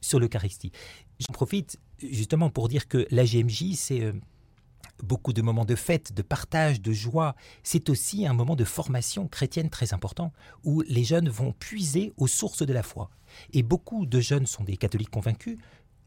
sur 0.01 0.19
l'Eucharistie. 0.19 0.71
J'en 1.19 1.33
profite 1.33 1.79
justement 1.99 2.49
pour 2.49 2.67
dire 2.67 2.87
que 2.87 3.07
la 3.09 3.23
GMJ, 3.23 3.73
c'est 3.75 4.01
euh, 4.01 4.13
beaucoup 5.03 5.33
de 5.33 5.41
moments 5.41 5.65
de 5.65 5.75
fête, 5.75 6.13
de 6.13 6.21
partage, 6.21 6.81
de 6.81 6.91
joie. 6.91 7.35
C'est 7.63 7.89
aussi 7.89 8.27
un 8.27 8.33
moment 8.33 8.55
de 8.55 8.63
formation 8.63 9.27
chrétienne 9.27 9.69
très 9.69 9.93
important 9.93 10.31
où 10.63 10.81
les 10.87 11.03
jeunes 11.03 11.29
vont 11.29 11.53
puiser 11.53 12.13
aux 12.17 12.27
sources 12.27 12.65
de 12.65 12.73
la 12.73 12.83
foi. 12.83 13.09
Et 13.53 13.63
beaucoup 13.63 14.05
de 14.05 14.19
jeunes 14.19 14.45
sont 14.45 14.63
des 14.63 14.77
catholiques 14.77 15.09
convaincus, 15.09 15.57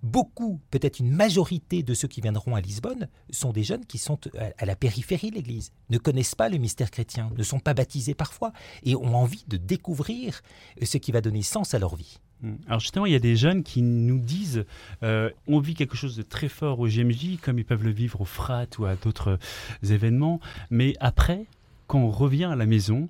beaucoup, 0.03 0.61
peut-être 0.71 1.01
une 1.01 1.11
majorité 1.11 1.83
de 1.83 1.95
ceux 1.95 2.09
qui 2.09 2.21
viendront 2.21 2.55
à 2.55 2.61
Lisbonne 2.61 3.09
sont 3.31 3.53
des 3.53 3.65
jeunes 3.65 3.85
qui 3.85 3.99
sont 3.99 4.19
à 4.59 4.65
la 4.65 4.77
périphérie 4.77 5.31
de 5.31 5.37
l'Église, 5.37 5.73
ne 5.91 5.99
connaissent 5.99 6.35
pas 6.35 6.49
le 6.49 6.59
mystère 6.59 6.91
chrétien, 6.91 7.31
ne 7.37 7.43
sont 7.43 7.61
pas 7.61 7.75
baptisés 7.75 8.15
parfois 8.15 8.53
et 8.85 8.95
ont 8.95 9.17
envie 9.17 9.45
de 9.49 9.57
découvrir 9.57 10.43
ce 10.83 10.99
qui 10.99 11.13
va 11.13 11.21
donner 11.21 11.43
sens 11.43 11.75
à 11.75 11.79
leur 11.79 11.97
vie. 11.97 12.19
Hmm. 12.43 12.55
Alors 12.69 12.81
justement, 12.81 13.07
il 13.07 13.13
y 13.13 13.17
a 13.17 13.21
des 13.21 13.37
jeunes 13.37 13.65
qui 13.65 13.83
nous 13.83 14.21
disent 14.21 14.65
euh, 15.03 15.31
on 15.49 15.59
vit 15.59 15.75
quelque 15.75 15.97
chose 15.97 16.17
de 16.17 16.23
très 16.23 16.49
fort 16.49 16.79
au 16.79 16.87
GMJ, 16.87 17.39
comme 17.43 17.59
ils 17.59 17.65
peuvent 17.65 17.83
le 17.83 17.91
vivre 17.91 18.21
au 18.21 18.25
FRAT 18.25 18.67
ou 18.79 18.85
à 18.85 18.95
d'autres 18.95 19.39
événements, 19.83 20.41
mais 20.71 20.95
après, 21.01 21.47
quand 21.89 21.99
on 21.99 22.11
revient 22.11 22.45
à 22.45 22.57
la 22.57 22.67
maison, 22.67 23.09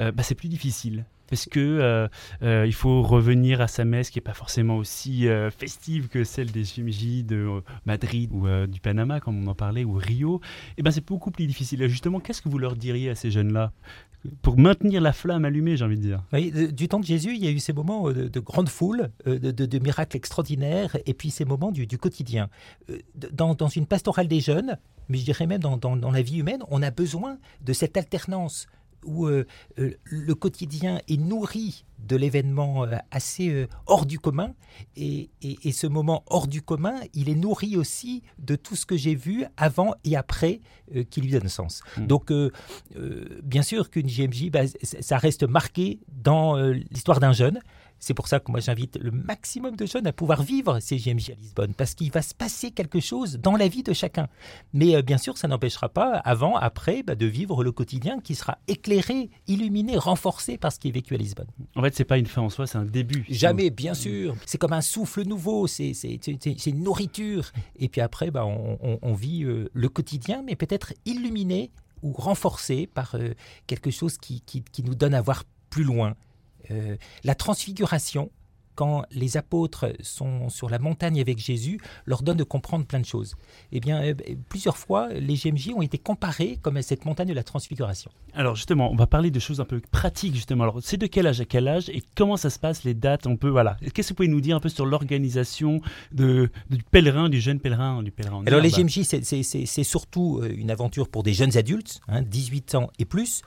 euh, 0.00 0.10
bah, 0.12 0.22
c'est 0.22 0.34
plus 0.34 0.48
difficile 0.48 1.04
parce 1.32 1.46
que 1.46 1.60
euh, 1.60 2.08
euh, 2.42 2.66
il 2.66 2.74
faut 2.74 3.00
revenir 3.00 3.62
à 3.62 3.66
sa 3.66 3.86
messe 3.86 4.10
qui 4.10 4.18
n'est 4.18 4.22
pas 4.22 4.34
forcément 4.34 4.76
aussi 4.76 5.28
euh, 5.28 5.50
festive 5.50 6.08
que 6.08 6.24
celle 6.24 6.52
des 6.52 6.62
JMJ 6.62 7.24
de 7.24 7.62
Madrid 7.86 8.30
ou 8.34 8.46
du 8.66 8.80
Panama, 8.80 9.18
comme 9.18 9.42
on 9.42 9.46
en 9.46 9.54
parlait, 9.54 9.82
ou 9.82 9.94
Rio. 9.94 10.42
Et 10.42 10.74
eh 10.76 10.82
ben 10.82 10.90
c'est 10.90 11.06
beaucoup 11.06 11.30
plus 11.30 11.46
difficile. 11.46 11.88
justement, 11.88 12.20
qu'est-ce 12.20 12.42
que 12.42 12.50
vous 12.50 12.58
leur 12.58 12.76
diriez 12.76 13.08
à 13.08 13.14
ces 13.14 13.30
jeunes-là? 13.30 13.72
Pour 14.42 14.58
maintenir 14.58 15.00
la 15.00 15.14
flamme 15.14 15.46
allumée, 15.46 15.78
j'ai 15.78 15.86
envie 15.86 15.96
de 15.96 16.02
dire. 16.02 16.22
Du 16.74 16.88
temps 16.88 17.00
de 17.00 17.06
Jésus, 17.06 17.34
il 17.34 17.42
y 17.42 17.48
a 17.48 17.50
eu 17.50 17.60
ces 17.60 17.72
moments 17.72 18.12
de, 18.12 18.40
grande 18.40 18.68
foule, 18.68 19.10
de, 19.24 19.78
miracles 19.78 20.18
extraordinaires, 20.18 20.98
et 21.06 21.14
puis 21.14 21.30
ces 21.30 21.46
moments 21.46 21.72
du, 21.72 21.86
quotidien. 21.96 22.50
Dans, 23.14 23.68
une 23.68 23.86
pastorale 23.86 24.28
des 24.28 24.40
jeunes, 24.40 24.76
mais 25.08 25.16
je 25.16 25.24
dirais 25.24 25.46
même 25.46 25.62
dans, 25.62 26.10
la 26.10 26.22
vie 26.22 26.40
humaine, 26.40 26.62
on 26.68 26.82
a 26.82 26.90
besoin 26.90 27.38
de 27.62 27.72
cette 27.72 27.96
alternance 27.96 28.66
où 29.04 29.26
euh, 29.26 29.46
euh, 29.78 29.92
le 30.04 30.34
quotidien 30.34 31.00
est 31.08 31.16
nourri 31.16 31.84
de 31.98 32.16
l'événement 32.16 32.84
euh, 32.84 32.96
assez 33.10 33.68
hors 33.86 34.06
du 34.06 34.18
commun, 34.18 34.54
et, 34.96 35.30
ce 35.72 35.86
moment 35.86 36.24
hors 36.26 36.48
du 36.48 36.62
commun, 36.62 36.94
il 37.14 37.28
est 37.28 37.34
nourri 37.34 37.76
aussi 37.76 38.22
de 38.38 38.56
tout 38.56 38.76
ce 38.76 38.86
que 38.86 38.96
j'ai 38.96 39.14
vu 39.14 39.44
avant 39.56 39.94
et 40.04 40.16
après 40.16 40.60
qui 41.10 41.20
lui 41.20 41.30
donne 41.30 41.48
sens. 41.48 41.82
Hmm. 41.96 42.06
Donc, 42.06 42.32
bien 43.42 43.62
sûr 43.62 43.90
qu'une 43.90 44.08
JMJ, 44.08 44.50
bah, 44.50 44.62
ça 44.82 45.16
reste 45.16 45.44
marqué 45.44 46.00
dans 46.08 46.56
l'histoire 46.56 47.20
d'un 47.20 47.32
jeune, 47.32 47.60
c'est 48.02 48.14
pour 48.14 48.26
ça 48.26 48.40
que 48.40 48.50
moi 48.50 48.58
j'invite 48.58 48.98
le 49.00 49.12
maximum 49.12 49.76
de 49.76 49.86
jeunes 49.86 50.08
à 50.08 50.12
pouvoir 50.12 50.42
vivre 50.42 50.80
ces 50.80 50.98
JMJ 50.98 51.30
à 51.30 51.34
Lisbonne, 51.34 51.72
parce 51.72 51.94
qu'il 51.94 52.10
va 52.10 52.20
se 52.20 52.34
passer 52.34 52.72
quelque 52.72 52.98
chose 52.98 53.38
dans 53.38 53.56
la 53.56 53.68
vie 53.68 53.84
de 53.84 53.92
chacun. 53.92 54.26
Mais 54.72 54.96
euh, 54.96 55.02
bien 55.02 55.18
sûr, 55.18 55.38
ça 55.38 55.46
n'empêchera 55.46 55.88
pas, 55.88 56.14
avant, 56.16 56.56
après, 56.56 57.04
bah, 57.04 57.14
de 57.14 57.26
vivre 57.26 57.62
le 57.62 57.70
quotidien 57.70 58.18
qui 58.18 58.34
sera 58.34 58.58
éclairé, 58.66 59.30
illuminé, 59.46 59.96
renforcé 59.96 60.58
par 60.58 60.72
ce 60.72 60.80
qui 60.80 60.88
est 60.88 60.90
vécu 60.90 61.14
à 61.14 61.16
Lisbonne. 61.16 61.46
En 61.76 61.82
fait, 61.82 61.94
c'est 61.94 62.04
pas 62.04 62.18
une 62.18 62.26
fin 62.26 62.42
en 62.42 62.50
soi, 62.50 62.66
c'est 62.66 62.78
un 62.78 62.84
début. 62.84 63.24
Jamais, 63.28 63.70
bien 63.70 63.94
sûr. 63.94 64.34
C'est 64.46 64.58
comme 64.58 64.72
un 64.72 64.80
souffle 64.80 65.22
nouveau, 65.22 65.68
c'est 65.68 65.92
une 66.66 66.82
nourriture. 66.82 67.52
Et 67.78 67.88
puis 67.88 68.00
après, 68.00 68.32
bah, 68.32 68.44
on, 68.44 69.14
vit 69.14 69.44
euh, 69.44 69.70
le 69.72 69.88
quotidien, 69.88 70.42
mais 70.44 70.56
peut-être 70.56 70.92
illuminé 71.04 71.70
ou 72.02 72.12
renforcé 72.12 72.88
par 72.92 73.14
euh, 73.14 73.34
quelque 73.68 73.92
chose 73.92 74.18
qui, 74.18 74.40
qui 74.40 74.82
nous 74.82 74.96
donne 74.96 75.14
à 75.14 75.20
voir 75.20 75.44
plus 75.70 75.84
loin. 75.84 76.16
Euh, 76.72 76.96
la 77.24 77.34
transfiguration, 77.34 78.30
quand 78.74 79.04
les 79.10 79.36
apôtres 79.36 79.92
sont 80.00 80.48
sur 80.48 80.70
la 80.70 80.78
montagne 80.78 81.20
avec 81.20 81.38
Jésus, 81.38 81.78
leur 82.06 82.22
donne 82.22 82.36
de 82.36 82.44
comprendre 82.44 82.86
plein 82.86 83.00
de 83.00 83.06
choses. 83.06 83.36
Eh 83.70 83.80
bien, 83.80 84.02
euh, 84.02 84.14
plusieurs 84.48 84.76
fois, 84.76 85.08
les 85.12 85.34
GMJ 85.34 85.72
ont 85.74 85.82
été 85.82 85.98
comparés 85.98 86.58
comme 86.62 86.76
à 86.76 86.82
cette 86.82 87.04
montagne 87.04 87.28
de 87.28 87.34
la 87.34 87.44
transfiguration. 87.44 88.10
Alors 88.34 88.56
justement, 88.56 88.90
on 88.90 88.96
va 88.96 89.06
parler 89.06 89.30
de 89.30 89.38
choses 89.38 89.60
un 89.60 89.64
peu 89.64 89.80
pratiques 89.90 90.34
justement. 90.34 90.64
Alors, 90.64 90.78
c'est 90.82 90.96
de 90.96 91.06
quel 91.06 91.26
âge 91.26 91.40
à 91.40 91.44
quel 91.44 91.68
âge 91.68 91.90
et 91.90 92.02
comment 92.16 92.36
ça 92.36 92.50
se 92.50 92.58
passe, 92.58 92.84
les 92.84 92.94
dates? 92.94 93.26
On 93.26 93.36
peut 93.36 93.50
voilà. 93.50 93.76
Qu'est-ce 93.92 94.08
que 94.08 94.12
vous 94.14 94.16
pouvez 94.16 94.28
nous 94.28 94.40
dire 94.40 94.56
un 94.56 94.60
peu 94.60 94.70
sur 94.70 94.86
l'organisation 94.86 95.80
du 96.12 96.48
pèlerin, 96.90 97.28
du 97.28 97.40
jeune 97.40 97.60
pèlerin, 97.60 98.02
du 98.02 98.10
pèlerin 98.10 98.42
Alors 98.46 98.60
les 98.60 98.70
GMJ, 98.70 99.02
c'est 99.02 99.84
surtout 99.84 100.40
euh, 100.42 100.50
une 100.56 100.70
aventure 100.70 101.08
pour 101.08 101.22
des 101.22 101.34
jeunes 101.34 101.56
adultes, 101.56 102.00
18 102.08 102.74
hein, 102.74 102.78
ans 102.78 102.90
et 102.98 103.04
plus. 103.04 103.42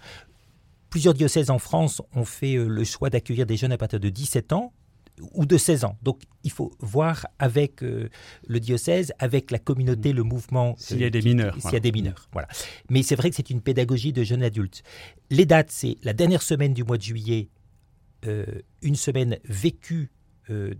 Plusieurs 0.96 1.14
diocèses 1.14 1.50
en 1.50 1.60
France 1.60 2.02
ont 2.16 2.24
fait 2.24 2.56
euh, 2.56 2.70
le 2.70 2.86
choix 2.86 3.10
d'accueillir 3.10 3.46
des 3.46 3.58
jeunes 3.58 3.74
à 3.74 3.78
partir 3.78 4.00
de 4.00 4.08
17 4.08 4.54
ans 4.54 4.72
ou 5.34 5.46
de 5.46 5.58
16 5.58 5.84
ans. 5.84 5.98
Donc 6.04 6.22
il 6.46 6.52
faut 6.52 6.72
voir 6.80 7.28
avec 7.38 7.84
euh, 7.84 8.08
le 8.48 8.62
diocèse, 8.62 9.12
avec 9.20 9.52
la 9.52 9.60
communauté, 9.60 10.14
le 10.14 10.24
mouvement. 10.24 10.74
S'il 10.78 11.02
y 11.02 11.04
a 11.04 11.10
des 11.10 11.22
mineurs. 11.22 11.58
S'il 11.60 11.74
y 11.74 11.76
a 11.76 11.82
des 11.82 11.92
mineurs, 11.92 12.30
voilà. 12.32 12.48
Mais 12.90 13.04
c'est 13.04 13.18
vrai 13.18 13.30
que 13.30 13.36
c'est 13.36 13.50
une 13.50 13.60
pédagogie 13.60 14.14
de 14.14 14.24
jeunes 14.24 14.42
adultes. 14.42 14.84
Les 15.32 15.46
dates, 15.46 15.70
c'est 15.70 15.98
la 16.02 16.14
dernière 16.14 16.42
semaine 16.42 16.74
du 16.74 16.86
mois 16.86 16.96
de 16.98 17.04
juillet, 17.04 17.50
euh, 18.26 18.46
une 18.82 18.96
semaine 18.96 19.38
vécue 19.44 20.12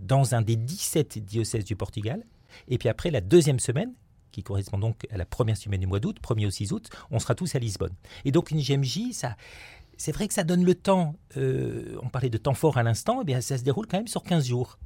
dans 0.00 0.34
un 0.34 0.40
des 0.40 0.56
17 0.56 1.18
diocèses 1.18 1.64
du 1.64 1.76
Portugal, 1.76 2.24
et 2.68 2.78
puis 2.78 2.88
après 2.88 3.10
la 3.10 3.20
deuxième 3.20 3.58
semaine, 3.60 3.92
qui 4.32 4.42
correspond 4.42 4.78
donc 4.78 5.06
à 5.10 5.18
la 5.18 5.26
première 5.26 5.56
semaine 5.56 5.80
du 5.80 5.86
mois 5.86 6.00
d'août, 6.00 6.18
1er 6.22 6.46
au 6.46 6.50
6 6.50 6.72
août, 6.72 6.88
on 7.10 7.18
sera 7.18 7.34
tous 7.34 7.54
à 7.54 7.58
Lisbonne. 7.58 7.94
Et 8.24 8.32
donc 8.32 8.50
une 8.50 8.62
GMJ, 8.62 9.12
ça, 9.12 9.36
c'est 9.96 10.12
vrai 10.12 10.28
que 10.28 10.34
ça 10.34 10.44
donne 10.44 10.64
le 10.64 10.74
temps. 10.74 11.16
Euh, 11.36 11.96
on 12.02 12.08
parlait 12.08 12.30
de 12.30 12.38
temps 12.38 12.54
fort 12.54 12.78
à 12.78 12.82
l'instant, 12.82 13.20
eh 13.22 13.24
bien 13.24 13.40
ça 13.40 13.58
se 13.58 13.62
déroule 13.62 13.86
quand 13.86 13.98
même 13.98 14.08
sur 14.08 14.22
15 14.22 14.46
jours. 14.46 14.78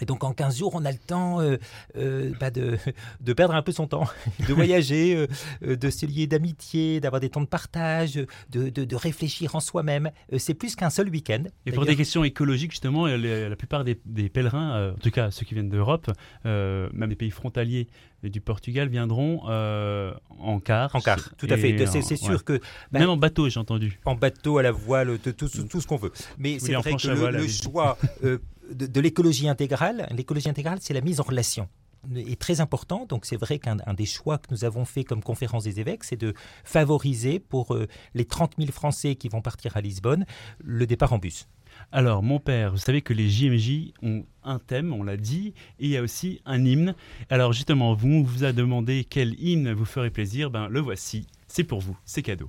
Et 0.00 0.06
donc 0.06 0.24
en 0.24 0.32
15 0.32 0.58
jours, 0.58 0.72
on 0.74 0.84
a 0.84 0.92
le 0.92 0.98
temps 0.98 1.40
euh, 1.40 1.56
euh, 1.96 2.32
bah, 2.40 2.50
de, 2.50 2.76
de, 3.20 3.32
perdre 3.32 3.54
un 3.54 3.62
peu 3.62 3.72
son 3.72 3.86
temps, 3.86 4.06
de 4.48 4.52
voyager, 4.52 5.26
euh, 5.62 5.76
de 5.76 5.90
se 5.90 6.06
lier 6.06 6.26
d'amitié, 6.26 7.00
d'avoir 7.00 7.20
des 7.20 7.30
temps 7.30 7.40
de 7.40 7.46
partage, 7.46 8.14
de, 8.50 8.68
de, 8.68 8.96
réfléchir 8.96 9.54
en 9.54 9.60
soi-même. 9.60 10.10
c'est 10.38 10.54
plus 10.54 10.76
qu'un 10.76 10.90
seul 10.90 11.08
week-end. 11.08 11.44
Et 11.66 11.72
pour 11.72 11.84
des 11.84 11.96
questions 11.96 12.24
écologiques, 12.24 12.72
justement, 12.72 13.06
la 13.06 13.56
plupart 13.56 13.84
des, 13.84 14.00
des 14.04 14.28
pèlerins, 14.28 14.92
en 14.92 14.98
tout 14.98 15.10
cas 15.10 15.30
ceux 15.30 15.44
qui 15.44 15.54
viennent 15.54 15.70
d'Europe, 15.70 16.10
même 16.44 17.08
des 17.08 17.16
pays 17.16 17.30
frontaliers 17.30 17.88
du 18.22 18.40
Portugal, 18.40 18.88
viendront 18.88 19.42
en 19.44 20.60
car. 20.60 20.94
En 20.94 21.00
car, 21.00 21.34
tout 21.36 21.46
à 21.50 21.56
fait. 21.56 21.86
C'est 21.86 22.16
sûr 22.16 22.44
que... 22.44 22.60
Bah, 22.92 23.00
même 23.00 23.10
en 23.10 23.16
bateau, 23.16 23.48
j'ai 23.48 23.60
entendu. 23.60 24.00
En 24.04 24.14
bateau, 24.14 24.58
à 24.58 24.62
la 24.62 24.72
voile, 24.72 25.18
tout, 25.18 25.32
tout, 25.32 25.48
tout 25.48 25.80
ce 25.80 25.86
qu'on 25.86 25.96
veut. 25.96 26.12
Mais 26.38 26.58
c'est 26.58 26.74
vrai 26.74 26.94
que 26.94 27.08
le, 27.08 27.30
le 27.30 27.48
choix 27.48 27.98
de, 28.72 29.00
l'écologie 29.00 29.48
intégrale. 29.48 30.08
L'écologie 30.10 30.48
intégrale, 30.48 30.78
c'est 30.80 30.94
la 30.94 31.00
mise 31.00 31.20
en 31.20 31.24
relation 31.24 31.68
est 32.16 32.38
très 32.38 32.60
important. 32.60 33.06
Donc 33.08 33.24
c'est 33.24 33.36
vrai 33.36 33.58
qu'un 33.58 33.76
des 33.94 34.06
choix 34.06 34.38
que 34.38 34.48
nous 34.50 34.64
avons 34.64 34.84
fait 34.84 35.04
comme 35.04 35.22
conférence 35.22 35.64
des 35.64 35.80
évêques, 35.80 36.04
c'est 36.04 36.16
de 36.16 36.34
favoriser 36.64 37.38
pour 37.38 37.74
euh, 37.74 37.88
les 38.14 38.24
30 38.24 38.54
000 38.58 38.70
Français 38.72 39.14
qui 39.14 39.28
vont 39.28 39.40
partir 39.40 39.76
à 39.76 39.80
Lisbonne 39.80 40.26
le 40.62 40.86
départ 40.86 41.12
en 41.12 41.18
bus. 41.18 41.48
Alors 41.90 42.22
mon 42.22 42.38
père, 42.38 42.72
vous 42.72 42.78
savez 42.78 43.02
que 43.02 43.12
les 43.12 43.28
JMJ 43.28 43.92
ont 44.02 44.24
un 44.44 44.58
thème, 44.58 44.92
on 44.92 45.02
l'a 45.02 45.16
dit, 45.16 45.54
et 45.80 45.86
il 45.86 45.90
y 45.90 45.96
a 45.96 46.02
aussi 46.02 46.40
un 46.44 46.64
hymne. 46.64 46.94
Alors 47.30 47.52
justement, 47.52 47.94
vous 47.94 48.24
vous 48.24 48.44
a 48.44 48.52
demandé 48.52 49.04
quel 49.08 49.40
hymne 49.40 49.72
vous 49.72 49.84
ferait 49.84 50.10
plaisir, 50.10 50.50
ben 50.50 50.68
le 50.68 50.80
voici, 50.80 51.26
c'est 51.48 51.64
pour 51.64 51.80
vous, 51.80 51.96
c'est 52.04 52.22
cadeau. 52.22 52.48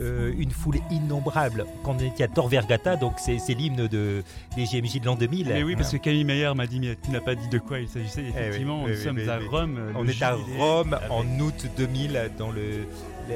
euh, 0.00 0.32
une 0.38 0.50
foule 0.50 0.78
innombrable. 0.90 1.66
Quand 1.84 1.96
on 1.98 2.04
était 2.04 2.24
à 2.24 2.28
Tor 2.28 2.48
Vergata, 2.48 2.96
donc 2.96 3.14
c'est 3.18 3.36
l'hymne 3.54 3.86
de, 3.88 4.22
des 4.56 4.64
GMJ 4.64 5.00
de 5.00 5.06
l'an 5.06 5.16
2000. 5.16 5.48
Mais 5.48 5.62
oui, 5.62 5.76
parce 5.76 5.92
que 5.92 5.98
Camille 5.98 6.24
Meyer 6.24 6.52
m'a 6.54 6.66
dit, 6.66 6.80
mais 6.80 6.96
tu 7.02 7.10
n'as 7.10 7.20
pas 7.20 7.34
dit 7.34 7.48
de 7.48 7.58
quoi 7.58 7.80
il 7.80 7.88
s'agissait. 7.88 8.24
Eh 8.26 8.38
Effectivement, 8.38 8.86
nous 8.86 8.94
sommes 8.94 9.28
à 9.28 9.38
Rome. 9.38 9.78
On 9.94 10.06
est 10.06 10.22
à 10.22 10.36
Rome 10.58 10.98
en 11.10 11.24
août 11.40 11.66
2000 11.76 12.30
dans 12.38 12.50
le 12.50 12.86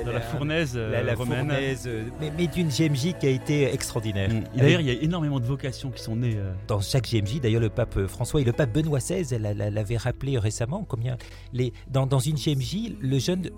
dans 0.05 0.11
la, 0.11 0.21
fournaise 0.21 0.77
la, 0.77 1.15
romaine. 1.15 1.53
mais, 2.21 2.47
d'une 2.49 2.69
GMJ 2.69 3.15
qui 3.21 3.27
a 3.27 3.31
été 3.31 3.73
extraordinaire. 3.73 4.29
Mm. 4.29 4.59
D'ailleurs, 4.59 4.81
il 4.81 4.87
y 4.89 4.91
a 4.91 5.01
énormément 5.01 5.39
de 5.39 5.45
vocations 5.45 5.91
qui 5.91 6.03
sont 6.03 6.17
nées. 6.17 6.37
Dans 6.67 6.81
chaque 6.81 7.09
GMJ, 7.09 7.41
d'ailleurs, 7.41 7.61
le 7.61 7.69
pape 7.69 8.07
François 8.07 8.41
et 8.41 8.45
le 8.45 8.53
pape 8.53 8.73
Benoît 8.73 8.99
XVI 8.99 9.39
l'avaient 9.39 9.97
rappelé 9.97 10.37
récemment, 10.37 10.85
combien 10.89 11.17
les, 11.53 11.73
dans, 11.89 12.07
dans 12.07 12.19
une 12.19 12.35
GMJ, 12.35 12.95
le 13.01 13.19
jeune 13.21 13.51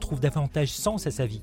trouve 0.00 0.20
davantage 0.20 0.68
sens 0.68 1.06
à 1.06 1.10
sa 1.10 1.24
vie. 1.24 1.40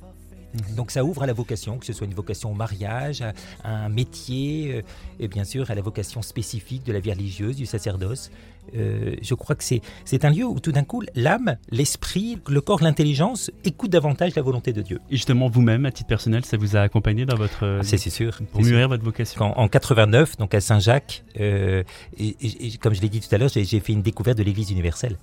Mhm. 0.54 0.76
Donc 0.76 0.92
ça 0.92 1.04
ouvre 1.04 1.24
à 1.24 1.26
la 1.26 1.34
vocation, 1.34 1.78
que 1.78 1.86
ce 1.86 1.94
soit 1.94 2.08
une 2.08 2.14
vocation 2.14 2.52
au 2.52 2.56
mariage, 2.56 3.22
à, 3.22 3.34
un 3.64 3.90
métier, 3.90 4.76
euh, 4.76 4.82
et 5.20 5.28
bien 5.28 5.44
sûr 5.44 5.70
à 5.72 5.76
la 5.76 5.82
vocation 5.82 6.22
spécifique 6.22 6.84
de 6.84 6.94
la 6.94 7.00
vie 7.00 7.12
religieuse, 7.12 7.56
du 7.56 7.66
sacerdoce. 7.66 8.32
Euh, 8.76 9.16
je 9.22 9.34
crois 9.34 9.56
que 9.56 9.64
c'est 9.64 10.26
un 10.26 10.30
lieu 10.30 10.46
où 10.46 10.60
tout 10.60 10.72
d'un 10.72 10.84
coup 10.84 11.02
l'âme, 11.16 11.58
l'esprit, 11.72 12.38
le 12.48 12.62
corps, 12.62 12.82
l'intelligence 12.84 13.50
écoutent 13.66 13.92
davantage 13.92 14.36
la 14.36 14.42
volonté 14.42 14.72
de 14.72 14.82
Dieu. 14.82 15.00
Et 15.10 15.16
justement 15.16 15.50
vous-même, 15.50 15.86
à 15.86 15.92
titre 15.92 16.08
personnel, 16.08 16.46
ça 16.46 16.58
vous 16.58 16.76
a 16.76 16.82
accompagné 16.82 17.26
dans 17.26 17.38
votre... 17.38 17.80
Ah, 17.80 17.84
c'est 17.84 17.98
sûr. 17.98 18.40
Pour 18.52 18.62
mûrir 18.62 18.88
votre 18.88 19.04
vocation. 19.04 19.42
En, 19.42 19.64
en, 19.64 19.68
89, 19.68 20.38
donc 20.38 20.54
à 20.54 20.62
Saint-Jacques, 20.62 21.24
euh, 21.40 21.84
comme 22.80 22.94
je 22.94 23.02
l'ai 23.02 23.10
dit 23.10 23.20
tout 23.20 23.34
à 23.34 23.38
l'heure, 23.38 23.50
j'ai 23.50 23.80
fait 23.80 23.94
une 23.94 24.04
découverte 24.04 24.38
de 24.38 24.44
l'Église 24.44 24.72
universelle. 24.72 25.18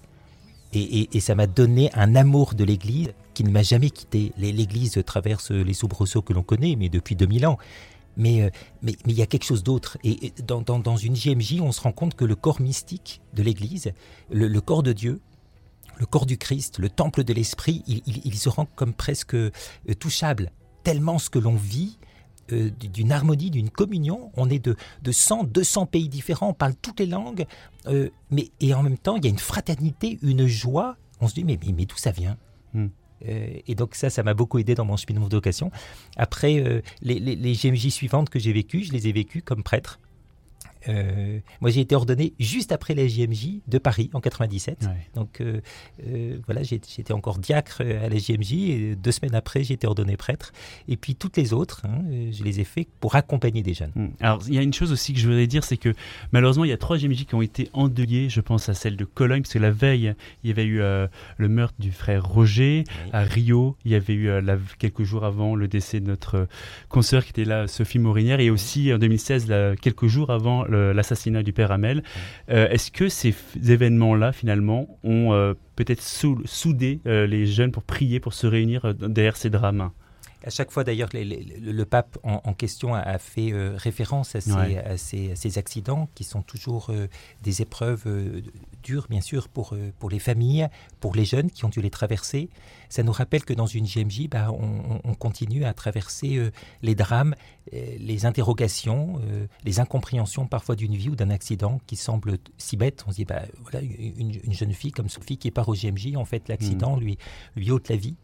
Et, 0.75 1.21
ça 1.21 1.35
m'a 1.35 1.47
donné 1.47 1.91
un 1.95 2.15
amour 2.15 2.55
de 2.55 2.65
l'Église 2.65 3.13
qui 3.35 3.45
ne 3.45 3.51
m'a 3.51 3.63
jamais 3.63 3.91
quitté. 3.91 4.33
L'Église 4.37 5.03
traverse 5.07 5.51
les 5.51 5.73
soubresauts 5.73 6.23
que 6.23 6.33
l'on 6.33 6.43
connaît, 6.43 6.77
mais 6.77 6.89
depuis 6.89 7.17
2000 7.17 7.47
ans. 7.47 7.59
Mais 8.17 8.43
euh, 8.43 8.51
mais 8.83 8.97
il 9.07 9.13
y 9.13 9.23
a 9.23 9.27
quelque 9.27 9.45
chose 9.45 9.63
d'autre. 9.63 9.97
Et 10.05 10.33
dans, 10.45 10.61
dans, 10.61 10.97
une 10.97 11.17
JMJ, 11.17 11.61
on 11.61 11.73
se 11.73 11.81
rend 11.81 11.93
compte 11.93 12.15
que 12.15 12.25
le 12.25 12.35
corps 12.35 12.61
mystique 12.61 13.23
de 13.33 13.43
l'Église, 13.43 13.93
le, 14.31 14.61
corps 14.61 14.83
de 14.83 14.93
Dieu, 14.93 15.21
le 15.99 16.07
corps 16.07 16.27
du 16.27 16.37
Christ, 16.37 16.79
le 16.79 16.91
temple 16.91 17.25
de 17.25 17.33
l'Esprit, 17.33 17.83
il, 17.87 18.39
se 18.39 18.49
rend 18.49 18.67
comme 18.75 18.93
presque 18.93 19.35
euh, 19.35 19.51
touchable. 19.99 20.51
Tellement 20.83 21.19
ce 21.19 21.31
que 21.31 21.39
l'on 21.39 21.55
vit 21.55 21.99
euh, 22.53 22.71
d'une 22.71 23.13
harmonie, 23.13 23.51
d'une 23.51 23.71
communion. 23.71 24.31
On 24.37 24.49
est 24.49 24.59
de, 24.59 24.77
de 25.03 25.13
100, 25.13 25.45
200 25.45 25.87
pays 25.87 26.09
différents, 26.09 26.49
on 26.49 26.55
parle 26.55 26.75
toutes 26.81 27.01
les 27.01 27.07
langues, 27.07 27.47
euh, 27.87 28.09
mais, 28.31 28.51
et 28.61 28.75
en 28.75 28.83
même 28.83 28.99
temps, 28.99 29.17
il 29.17 29.25
y 29.25 29.27
a 29.27 29.31
une 29.31 29.39
fraternité, 29.39 30.19
une 30.23 30.47
joie. 30.47 30.97
On 31.21 31.29
se 31.29 31.35
dit, 31.35 31.45
mais, 31.45 31.59
mais, 31.77 31.85
d'où 31.85 31.97
ça 31.97 32.11
vient? 32.11 32.37
Hmm. 32.75 32.89
euh, 33.27 33.49
et 33.67 33.75
donc 33.75 33.95
ça, 33.95 34.11
ça 34.11 34.23
m'a 34.23 34.35
beaucoup 34.35 34.59
aidé 34.59 34.75
dans 34.75 34.85
mon 34.85 34.97
chemin 34.97 35.21
de 35.21 35.35
vocation. 35.35 35.71
Après, 36.17 36.83
les, 37.03 37.19
les, 37.19 37.37
les 37.37 37.53
GMJ 37.55 37.89
suivantes 37.89 38.31
que 38.31 38.39
j'ai 38.39 38.53
vécues, 38.53 38.85
je 38.85 38.93
les 38.93 39.09
ai 39.09 39.13
vécues 39.13 39.43
comme 39.43 39.63
prêtre. 39.63 39.99
Euh, 40.89 41.39
moi, 41.61 41.71
j'ai 41.71 41.81
été 41.81 41.95
ordonné 41.95 42.35
juste 42.39 42.73
après 42.73 42.95
la 42.95 43.07
JMJ 43.07 43.61
de 43.67 43.79
Paris 43.79 44.11
en 44.13 44.21
97. 44.21 44.89
Donc 45.15 45.41
euh, 45.41 45.61
euh, 46.07 46.39
voilà, 46.47 46.63
j'étais 46.63 47.13
encore 47.13 47.39
diacre 47.39 47.81
à 47.81 48.09
la 48.09 48.17
JMJ 48.17 48.53
et 48.53 48.97
deux 48.97 49.13
semaines 49.13 49.35
après, 49.35 49.65
j'ai 49.65 49.75
été 49.75 49.87
ordonné 49.87 50.17
prêtre. 50.17 50.53
Et 50.89 50.97
puis 50.97 51.15
toutes 51.15 51.37
les 51.37 51.53
autres, 51.53 51.83
hein, 51.87 52.03
je 52.31 52.43
les 52.45 52.61
ai 52.61 52.65
fait 52.65 52.87
pour 53.01 53.17
accompagner 53.17 53.63
des 53.63 53.75
jeunes. 53.75 53.93
Hmm. 53.95 54.09
Alors 54.21 54.43
il 54.47 54.55
y 54.55 54.59
a 54.59 54.63
une 54.63 54.73
chose 54.73 54.93
aussi 54.93 55.13
que 55.13 55.19
je 55.19 55.27
voudrais 55.27 55.47
dire, 55.47 55.65
c'est 55.65 55.77
que 55.77 55.93
malheureusement, 56.33 56.65
il 56.65 56.71
y 56.71 56.73
a 56.73 56.77
trois 56.77 56.97
JMJ 56.97 57.25
qui 57.27 57.35
ont 57.35 57.43
été 57.43 57.71
endeuillées. 57.73 58.29
Je 58.29 58.41
pense 58.41 58.69
à 58.69 58.75
celle 58.75 58.97
de 58.97 59.05
Cologne, 59.05 59.43
parce 59.43 59.55
que 59.55 59.59
la 59.59 59.71
veille, 59.71 60.15
il 60.45 60.49
y 60.49 60.53
avait 60.53 60.65
eu 60.65 60.79
le 60.79 61.49
meurtre 61.49 61.75
du 61.79 61.93
frère 61.93 62.25
Roger. 62.25 62.85
À 63.13 63.23
Rio, 63.23 63.77
il 63.85 63.93
y 63.93 63.95
avait 63.95 64.15
eu 64.15 64.31
quelques 64.79 65.03
jours 65.03 65.25
avant 65.25 65.55
le 65.55 65.69
décès 65.69 66.01
de 66.01 66.07
notre 66.07 66.47
consoeur 66.89 67.25
qui 67.25 67.31
était 67.31 67.45
là, 67.45 67.67
Sophie 67.67 67.99
Morinière, 67.99 68.41
et 68.41 68.51
aussi 68.51 68.93
en 68.93 68.99
2016, 68.99 69.53
quelques 69.81 70.07
jours 70.07 70.31
avant 70.31 70.65
l'assassinat 70.69 71.43
du 71.43 71.53
père 71.53 71.73
Hamel. 71.73 72.03
Euh, 72.51 72.69
est-ce 72.69 72.91
que 72.91 73.09
ces 73.09 73.35
événements-là, 73.67 74.33
finalement, 74.33 74.99
ont 75.05 75.33
euh, 75.33 75.55
peut-être 75.77 76.03
soudé 76.03 77.01
euh, 77.07 77.27
les 77.27 77.47
jeunes 77.47 77.73
pour 77.73 77.83
prier, 77.83 78.21
pour 78.21 78.33
se 78.33 78.47
réunir 78.47 78.95
derrière 78.95 79.37
ces 79.37 79.51
drames? 79.51 79.91
À 80.49 80.51
chaque 80.51 80.71
fois, 80.71 80.83
d'ailleurs, 80.83 81.11
le, 81.13 81.85
pape 81.85 82.17
en, 82.23 82.55
question 82.55 82.95
a, 82.95 83.19
fait 83.19 83.53
euh, 83.53 83.75
référence 83.77 84.35
à 84.35 84.97
ces, 84.97 85.59
accidents 85.59 86.09
qui 86.15 86.25
sont 86.25 86.41
toujours 86.41 86.87
euh, 86.89 87.07
des 87.43 87.61
épreuves 87.61 88.05
euh, 88.07 88.41
dures, 88.83 89.09
bien 89.11 89.21
sûr, 89.21 89.51
pour, 89.51 89.77
pour 89.99 90.09
les 90.09 90.19
familles, 90.19 90.67
pour 91.01 91.15
les 91.15 91.27
jeunes 91.27 91.51
qui 91.51 91.67
ont 91.67 91.69
dû 91.69 91.83
les 91.83 91.91
traverser. 91.91 92.49
Ça 92.89 93.03
nous 93.03 93.13
rappelle 93.13 93.45
que 93.45 93.53
dans 93.53 93.67
une 93.67 93.85
GMJ, 93.85 94.31
bah, 94.31 94.51
on, 94.51 95.15
continue 95.17 95.67
à 95.67 95.75
traverser 95.75 96.51
les 96.81 96.95
drames, 96.95 97.35
les 97.71 98.25
interrogations, 98.25 99.21
les 99.67 99.81
incompréhensions 99.81 100.47
parfois 100.47 100.77
d'une 100.77 100.97
vie 100.97 101.11
ou 101.11 101.17
d'un 101.17 101.29
accident 101.29 101.79
qui 101.87 101.97
semble 101.97 102.39
si 102.57 102.79
bête. 102.79 103.05
On 103.07 103.11
se 103.11 103.17
dit, 103.17 103.27
bah, 103.27 103.43
voilà, 103.61 103.83
une, 103.83 104.55
jeune 104.55 104.73
fille 104.73 104.93
comme 104.93 105.11
Sophie 105.11 105.37
qui 105.37 105.51
part 105.51 105.69
au 105.69 105.75
GMJ, 105.75 106.17
en 106.17 106.25
fait, 106.25 106.49
l'accident 106.49 106.97
mmh. 106.97 107.01
lui, 107.01 107.19
lui 107.55 107.71
ôte 107.71 107.91
la 107.91 107.97
vie 107.97 108.17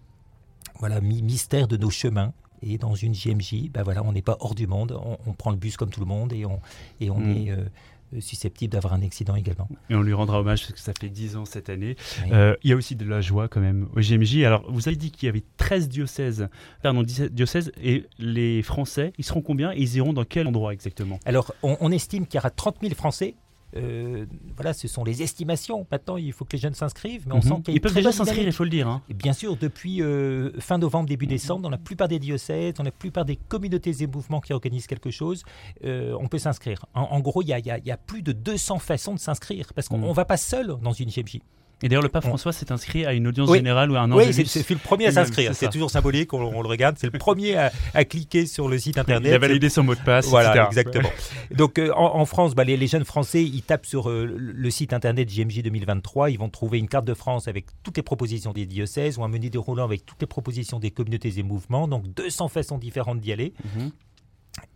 voilà, 0.86 1.00
mystère 1.00 1.66
de 1.66 1.78
nos 1.78 1.88
chemins. 1.88 2.34
Et 2.60 2.76
dans 2.76 2.94
une 2.94 3.14
JMJ, 3.14 3.70
ben 3.70 3.82
voilà, 3.82 4.02
on 4.04 4.12
n'est 4.12 4.22
pas 4.22 4.36
hors 4.40 4.54
du 4.54 4.66
monde, 4.66 4.98
on, 5.26 5.32
prend 5.32 5.50
le 5.50 5.56
bus 5.56 5.78
comme 5.78 5.88
tout 5.88 6.00
le 6.00 6.06
monde 6.06 6.32
et 6.34 6.44
on, 6.44 6.60
et 7.00 7.08
on 7.08 7.20
mm. 7.20 7.36
est 7.36 7.50
euh, 7.50 8.20
susceptible 8.20 8.72
d'avoir 8.72 8.92
un 8.92 9.02
accident 9.02 9.34
également. 9.34 9.66
Et 9.88 9.94
on 9.94 10.02
lui 10.02 10.12
rendra 10.12 10.40
hommage 10.40 10.60
parce 10.60 10.74
que 10.74 10.80
ça 10.80 10.92
fait 10.98 11.08
10 11.08 11.36
ans 11.36 11.46
cette 11.46 11.70
année. 11.70 11.96
Euh, 12.32 12.54
il 12.62 12.68
y 12.68 12.72
a 12.74 12.76
aussi 12.76 12.96
de 12.96 13.04
la 13.06 13.22
joie 13.22 13.48
quand 13.48 13.60
même 13.60 13.88
au 13.94 14.02
JMJ. 14.02 14.42
Alors, 14.44 14.70
vous 14.70 14.86
avez 14.88 14.96
dit 14.96 15.10
qu'il 15.10 15.26
y 15.26 15.30
avait 15.30 15.44
13 15.56 15.88
diocèses, 15.88 16.48
pardon, 16.82 17.02
17 17.02 17.34
diocèses, 17.34 17.72
et 17.82 18.04
les 18.18 18.62
Français, 18.62 19.14
ils 19.16 19.24
seront 19.24 19.40
combien 19.40 19.72
et 19.72 19.78
ils 19.78 19.96
iront 19.96 20.12
dans 20.12 20.24
quel 20.24 20.46
endroit 20.46 20.74
exactement? 20.74 21.18
Alors, 21.24 21.54
on, 21.62 21.78
on 21.80 21.90
estime 21.92 22.26
qu'il 22.26 22.36
y 22.36 22.40
aura 22.40 22.50
30 22.50 22.76
000 22.82 22.94
Français 22.94 23.36
euh, 23.76 24.26
voilà, 24.54 24.72
ce 24.72 24.88
sont 24.88 25.04
les 25.04 25.22
estimations. 25.22 25.86
Maintenant, 25.90 26.16
il 26.16 26.32
faut 26.32 26.44
que 26.44 26.52
les 26.52 26.58
jeunes 26.58 26.74
s'inscrivent, 26.74 27.26
mais 27.26 27.34
on 27.34 27.36
mhm. 27.36 27.42
sent 27.42 27.62
qu'ils 27.64 27.80
peuvent 27.80 27.94
déjà 27.94 28.12
s'inscrire, 28.12 28.44
il 28.44 28.52
faut 28.52 28.64
le 28.64 28.70
dire. 28.70 28.88
Hein. 28.88 29.02
bien 29.08 29.32
sûr, 29.32 29.56
depuis 29.56 30.02
euh, 30.02 30.52
fin 30.60 30.78
novembre, 30.78 31.08
début 31.08 31.26
décembre, 31.26 31.62
dans 31.62 31.70
la 31.70 31.78
plupart 31.78 32.08
des 32.08 32.18
diocèses, 32.18 32.74
dans 32.74 32.84
la 32.84 32.90
plupart 32.90 33.24
des 33.24 33.36
communautés 33.36 34.02
et 34.02 34.06
mouvements 34.06 34.40
qui 34.40 34.52
organisent 34.52 34.86
quelque 34.86 35.10
chose, 35.10 35.44
euh, 35.84 36.16
on 36.20 36.28
peut 36.28 36.38
s'inscrire. 36.38 36.86
En, 36.94 37.20
gros, 37.20 37.42
il 37.42 37.48
y, 37.48 37.50
y 37.50 37.90
a, 37.90 37.96
plus 37.96 38.22
de 38.22 38.32
200 38.32 38.78
façons 38.78 39.14
de 39.14 39.18
s'inscrire, 39.18 39.72
parce 39.74 39.88
qu'on 39.88 39.98
ne 39.98 40.06
mhm. 40.06 40.12
va 40.12 40.24
pas 40.24 40.36
seul 40.36 40.76
dans 40.82 40.92
une 40.92 41.08
GMJ. 41.08 41.40
Et 41.82 41.88
d'ailleurs, 41.88 42.02
le 42.02 42.08
pape 42.08 42.24
François 42.24 42.52
s'est 42.52 42.72
inscrit 42.72 43.04
à 43.04 43.12
une 43.12 43.26
audience 43.26 43.52
générale 43.52 43.90
ou 43.90 43.96
à 43.96 44.00
un 44.00 44.12
Oui, 44.12 44.32
c'est 44.32 44.70
le 44.70 44.76
premier 44.76 45.06
à 45.06 45.12
s'inscrire. 45.12 45.54
C'est 45.54 45.70
toujours 45.70 45.90
symbolique, 45.90 46.32
on, 46.32 46.62
le 46.62 46.68
regarde. 46.68 46.96
C'est 46.98 47.12
le 47.12 47.18
premier 47.18 47.56
à, 47.56 48.04
cliquer 48.04 48.46
sur 48.46 48.68
le 48.68 48.78
site 48.78 48.98
internet. 48.98 49.32
Il 49.32 49.34
a 49.34 49.38
validé 49.38 49.68
son 49.68 49.82
mot 49.82 49.94
de 49.94 50.00
passe. 50.00 50.26
Voilà, 50.28 50.66
exactement. 50.66 51.10
Donc 51.50 51.78
euh, 51.78 51.92
en, 51.94 52.24
France, 52.26 52.54
bah, 52.54 52.64
les, 52.64 52.86
jeunes 52.86 53.04
Français, 53.04 53.42
ils 53.42 53.62
tapent 53.62 53.86
sur 53.86 54.08
euh, 54.08 54.24
le 54.36 54.70
site 54.70 54.92
internet 54.92 55.28
JMJ 55.28 55.62
2023. 55.62 56.30
Ils 56.30 56.38
vont 56.38 56.48
trouver 56.48 56.78
une 56.78 56.88
carte 56.88 57.04
de 57.04 57.14
France 57.14 57.48
avec 57.48 57.66
toutes 57.82 57.96
les 57.96 58.02
propositions 58.02 58.52
des 58.52 58.66
diocèses 58.66 59.18
ou 59.18 59.24
un 59.24 59.28
menu 59.28 59.50
déroulant 59.50 59.84
avec 59.84 60.06
toutes 60.06 60.20
les 60.20 60.26
propositions 60.26 60.78
des 60.78 60.90
communautés 60.90 61.38
et 61.38 61.42
mouvements. 61.42 61.88
Donc 61.88 62.06
200 62.14 62.48
façons 62.48 62.78
différentes 62.78 63.20
d'y 63.20 63.32
aller. 63.32 63.52
Mhm. 63.76 63.90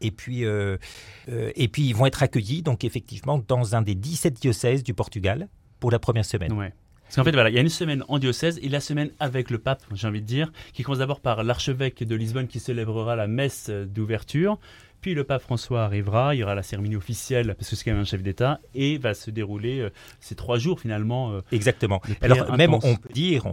Et 0.01 0.11
puis, 0.11 0.45
euh, 0.45 0.77
et 1.27 1.69
puis, 1.69 1.87
ils 1.87 1.95
vont 1.95 2.07
être 2.07 2.23
accueillis, 2.23 2.63
donc 2.63 2.85
effectivement, 2.85 3.43
dans 3.47 3.77
un 3.77 3.83
des 3.83 3.95
17 3.95 4.35
diocèses 4.35 4.83
du 4.83 4.93
Portugal 4.93 5.49
pour 5.79 5.91
la 5.91 5.99
première 5.99 6.25
semaine. 6.25 6.53
Ouais. 6.53 6.73
Parce 7.09 7.17
qu'en 7.17 7.25
fait, 7.25 7.33
voilà, 7.33 7.49
il 7.49 7.55
y 7.55 7.59
a 7.59 7.63
une 7.63 7.71
semaine 7.71 8.05
en 8.09 8.19
diocèse 8.19 8.61
et 8.63 8.69
la 8.69 8.81
semaine 8.81 9.11
avec 9.19 9.49
le 9.49 9.57
pape, 9.57 9.83
j'ai 9.95 10.07
envie 10.07 10.21
de 10.21 10.27
dire, 10.27 10.53
qui 10.75 10.83
commence 10.83 10.99
d'abord 10.99 11.21
par 11.21 11.43
l'archevêque 11.43 12.05
de 12.05 12.15
Lisbonne 12.15 12.49
qui 12.49 12.61
célébrera 12.61 13.17
la 13.17 13.27
messe 13.27 13.71
d'ouverture. 13.71 14.59
Puis 15.01 15.15
le 15.15 15.25
pape 15.25 15.41
François 15.41 15.85
arrivera, 15.85 16.35
il 16.35 16.41
y 16.41 16.43
aura 16.43 16.55
la 16.55 16.63
cérémonie 16.63 16.97
officielle, 16.97 17.55
parce 17.55 17.71
que 17.71 17.77
c'est 17.77 17.85
quand 17.85 17.93
même 17.93 18.03
un 18.03 18.05
chef 18.05 18.23
d'État, 18.23 18.61
et 18.75 18.99
va 18.99 19.15
se 19.15 19.31
dérouler 19.31 19.81
euh, 19.81 19.91
ces 20.21 20.35
trois 20.35 20.59
jours 20.59 20.81
finalement. 20.81 21.33
Euh, 21.33 21.41
Exactement. 21.51 22.03
Alors 22.21 22.55
même 22.59 22.75
on 22.75 22.81
peut 22.81 23.13
dire 23.15 23.45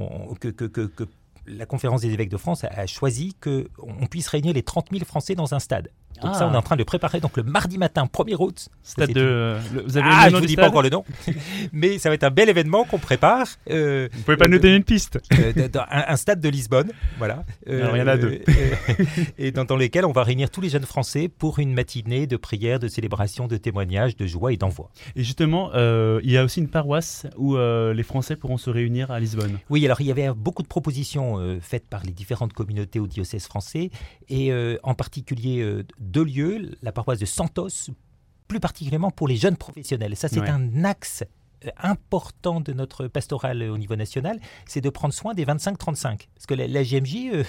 que, 0.42 0.50
que, 0.50 0.66
que, 0.66 1.08
la 1.48 1.66
conférence 1.66 2.02
des 2.02 2.12
évêques 2.12 2.30
de 2.30 2.38
France 2.38 2.64
a, 2.64 2.88
choisi 2.88 3.36
qu'on 3.36 4.08
puisse 4.10 4.28
réunir 4.28 4.54
les 4.54 4.64
30 4.64 4.88
000 4.92 5.06
Français 5.06 5.36
dans 5.36 5.54
un 5.54 5.60
stade. 5.60 5.92
Donc 6.22 6.36
ça, 6.36 6.48
on 6.48 6.52
est 6.52 6.56
ah. 6.56 6.60
en 6.60 6.62
train 6.62 6.76
de 6.76 6.84
préparer 6.84 7.20
donc 7.20 7.38
le 7.38 7.44
mardi 7.44 7.78
matin, 7.78 8.08
1er 8.12 8.36
août. 8.40 8.70
Stade 8.84 9.12
de... 9.12 9.58
vous 9.86 9.98
avez 9.98 10.10
ah, 10.12 10.30
je 10.30 10.36
ne 10.36 10.42
vous 10.42 10.46
dis 10.46 10.56
pas 10.56 10.68
encore 10.68 10.82
le 10.82 10.90
nom, 10.90 11.04
mais 11.74 11.98
ça 12.00 12.10
va 12.10 12.16
être 12.16 12.24
un 12.24 12.32
bel 12.32 12.50
événement 12.50 12.86
qu'on 12.86 13.00
prépare. 13.00 13.48
Euh, 13.70 14.08
vous 14.12 14.22
pouvez 14.24 14.38
pas 14.38 14.48
nous 14.48 14.60
donner 14.60 14.76
une 14.76 14.84
piste 14.84 15.20
euh, 15.34 15.68
un, 15.90 16.16
stade 16.16 16.40
de 16.40 16.50
Lisbonne, 16.50 16.92
voilà. 17.18 17.44
Alors 17.68 17.96
il 17.96 18.00
y 18.00 18.02
en 18.02 18.08
a 18.08 18.18
deux. 18.18 18.42
Euh, 18.48 19.06
et 19.38 19.52
dans, 19.52 19.66
dans, 19.66 19.76
lesquels 19.76 20.06
on 20.06 20.12
va 20.12 20.24
réunir 20.24 20.50
tous 20.50 20.62
les 20.62 20.70
jeunes 20.70 20.86
Français 20.86 21.28
pour 21.28 21.60
une 21.60 21.74
matinée 21.74 22.28
de 22.28 22.38
prière, 22.38 22.80
de 22.80 22.88
célébration, 22.88 23.48
de 23.48 23.58
témoignage, 23.58 24.16
de 24.16 24.26
joie 24.26 24.54
et 24.54 24.58
d'envoi. 24.58 24.90
Et 25.16 25.24
justement, 25.24 25.72
euh, 25.74 26.20
il 26.24 26.32
y 26.32 26.38
a 26.38 26.44
aussi 26.44 26.60
une 26.60 26.70
paroisse 26.70 27.28
où 27.38 27.56
les 27.58 28.04
Français 28.04 28.36
pourront 28.36 28.58
se 28.58 28.70
réunir 28.70 29.12
à 29.12 29.20
Lisbonne. 29.20 29.60
Oui, 29.70 29.86
alors 29.86 30.02
il 30.02 30.08
y 30.08 30.12
avait 30.12 30.30
beaucoup 30.34 30.64
de 30.64 30.68
propositions 30.68 31.60
faites 31.62 31.88
par 31.88 32.04
les 32.04 32.12
différentes 32.12 32.54
communautés 32.54 33.00
ou 33.00 33.08
diocèses 33.08 33.46
français, 33.46 33.90
et 34.30 34.52
en 34.84 34.94
particulier 34.94 35.84
deux 36.06 36.24
lieux, 36.24 36.72
la 36.82 36.92
paroisse 36.92 37.20
de 37.20 37.26
Santos, 37.26 37.92
plus 38.48 38.60
particulièrement 38.60 39.12
pour 39.12 39.28
les 39.28 39.36
jeunes 39.36 39.58
professionnels. 39.58 40.16
Ça, 40.16 40.28
c'est 40.28 40.48
un 40.48 40.84
axe 40.84 41.24
euh, 41.66 41.70
important 41.78 42.62
de 42.62 42.74
notre 42.74 43.08
pastorale 43.08 43.64
au 43.64 43.78
niveau 43.78 43.96
national, 43.96 44.40
c'est 44.68 44.82
de 44.82 44.90
prendre 44.90 45.14
soin 45.14 45.34
des 45.34 45.46
25-35. 45.46 46.02
Parce 46.04 46.46
que 46.48 46.54
la, 46.54 46.68
la 46.68 46.84
GMJ, 46.84 47.16
euh, 47.34 47.44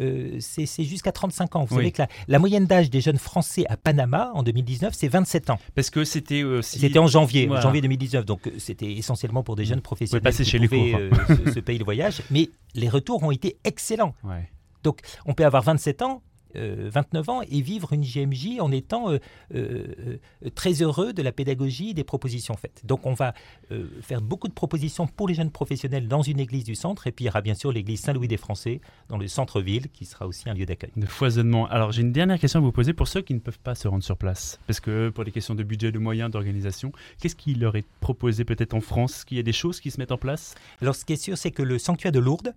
euh, 0.00 0.36
c'est 0.40 0.84
jusqu'à 0.84 1.12
35 1.12 1.56
ans. 1.56 1.64
Vous 1.64 1.76
savez 1.76 1.92
que 1.92 2.02
la, 2.28 2.38
moyenne 2.38 2.66
d'âge 2.66 2.90
des 2.90 3.00
jeunes 3.00 3.18
Français 3.18 3.64
à 3.68 3.76
Panama 3.76 4.30
en 4.34 4.42
2019, 4.42 4.94
c'est 4.94 5.08
27 5.08 5.50
ans. 5.50 5.58
Parce 5.74 5.90
que 5.90 6.04
c'était 6.04 6.44
C'était 6.62 6.98
en 6.98 7.06
janvier, 7.06 7.48
janvier 7.60 7.80
2019. 7.80 8.24
Donc 8.24 8.50
c'était 8.58 8.92
essentiellement 8.92 9.42
pour 9.42 9.56
des 9.56 9.64
jeunes 9.64 9.82
professionnels 9.82 10.22
passer 10.22 10.44
qui 10.44 10.50
chez 10.50 10.58
pouvaient 10.58 11.10
se, 11.28 11.52
se, 11.52 11.60
payer 11.60 11.78
le 11.78 11.84
voyage. 11.84 12.22
Mais 12.30 12.48
les 12.74 12.88
retours 12.88 13.22
ont 13.22 13.30
été 13.30 13.58
excellents. 13.64 14.14
Donc 14.82 15.00
on 15.26 15.34
peut 15.34 15.44
avoir 15.44 15.62
27 15.62 16.02
ans, 16.02 16.22
29 16.54 17.28
euh, 17.28 17.32
ans 17.32 17.42
et 17.42 17.60
vivre 17.60 17.92
une 17.92 18.02
GMJ 18.02 18.60
en 18.60 18.72
étant 18.72 19.10
euh, 19.10 19.18
euh, 19.54 20.18
très 20.54 20.82
heureux 20.82 21.12
de 21.12 21.22
la 21.22 21.32
pédagogie 21.32 21.90
et 21.90 21.94
des 21.94 22.04
propositions 22.04 22.54
faites. 22.54 22.82
Donc 22.84 23.06
on 23.06 23.14
va 23.14 23.34
faire 24.02 24.20
beaucoup 24.20 24.48
de 24.48 24.52
propositions 24.52 25.06
pour 25.06 25.28
les 25.28 25.34
jeunes 25.34 25.50
professionnels 25.50 26.08
dans 26.08 26.22
une 26.22 26.40
église 26.40 26.64
du 26.64 26.74
centre 26.74 27.06
et 27.06 27.12
puis 27.12 27.24
il 27.24 27.26
y 27.26 27.30
aura 27.30 27.40
bien 27.40 27.54
sûr 27.54 27.72
l'église 27.72 28.00
Saint-Louis 28.00 28.28
des 28.28 28.36
Français 28.36 28.80
dans 29.08 29.18
le 29.18 29.28
centre-ville 29.28 29.88
qui 29.90 30.04
sera 30.04 30.26
aussi 30.26 30.48
un 30.48 30.54
lieu 30.54 30.66
d'accueil. 30.66 30.90
De 30.96 31.06
foisonnement. 31.06 31.66
Alors 31.66 31.92
j'ai 31.92 32.02
une 32.02 32.12
dernière 32.12 32.38
question 32.38 32.60
à 32.60 32.62
vous 32.62 32.72
poser 32.72 32.92
pour 32.92 33.08
ceux 33.08 33.22
qui 33.22 33.34
ne 33.34 33.38
peuvent 33.38 33.58
pas 33.58 33.74
se 33.74 33.88
rendre 33.88 34.04
sur 34.04 34.16
place. 34.16 34.58
Parce 34.66 34.80
que 34.80 35.10
pour 35.10 35.24
les 35.24 35.32
questions 35.32 35.54
de 35.54 35.62
budget, 35.62 35.92
de 35.92 35.98
moyens, 35.98 36.30
d'organisation, 36.30 36.92
qu'est-ce 37.20 37.36
qui 37.36 37.54
leur 37.54 37.76
est 37.76 37.86
proposé 38.00 38.44
peut-être 38.44 38.74
en 38.74 38.80
France? 38.80 39.16
Est-ce 39.16 39.26
qu'il 39.26 39.36
y 39.36 39.40
a 39.40 39.44
des 39.44 39.52
choses 39.52 39.80
qui 39.80 39.90
se 39.90 39.98
mettent 39.98 40.12
en 40.12 40.18
place? 40.18 40.54
Alors 40.82 40.94
ce 40.94 41.04
qui 41.04 41.12
est 41.12 41.22
sûr, 41.22 41.38
c'est 41.38 41.50
que 41.50 41.62
le 41.62 41.78
sanctuaire 41.78 42.12
de 42.12 42.18
Lourdes 42.18 42.54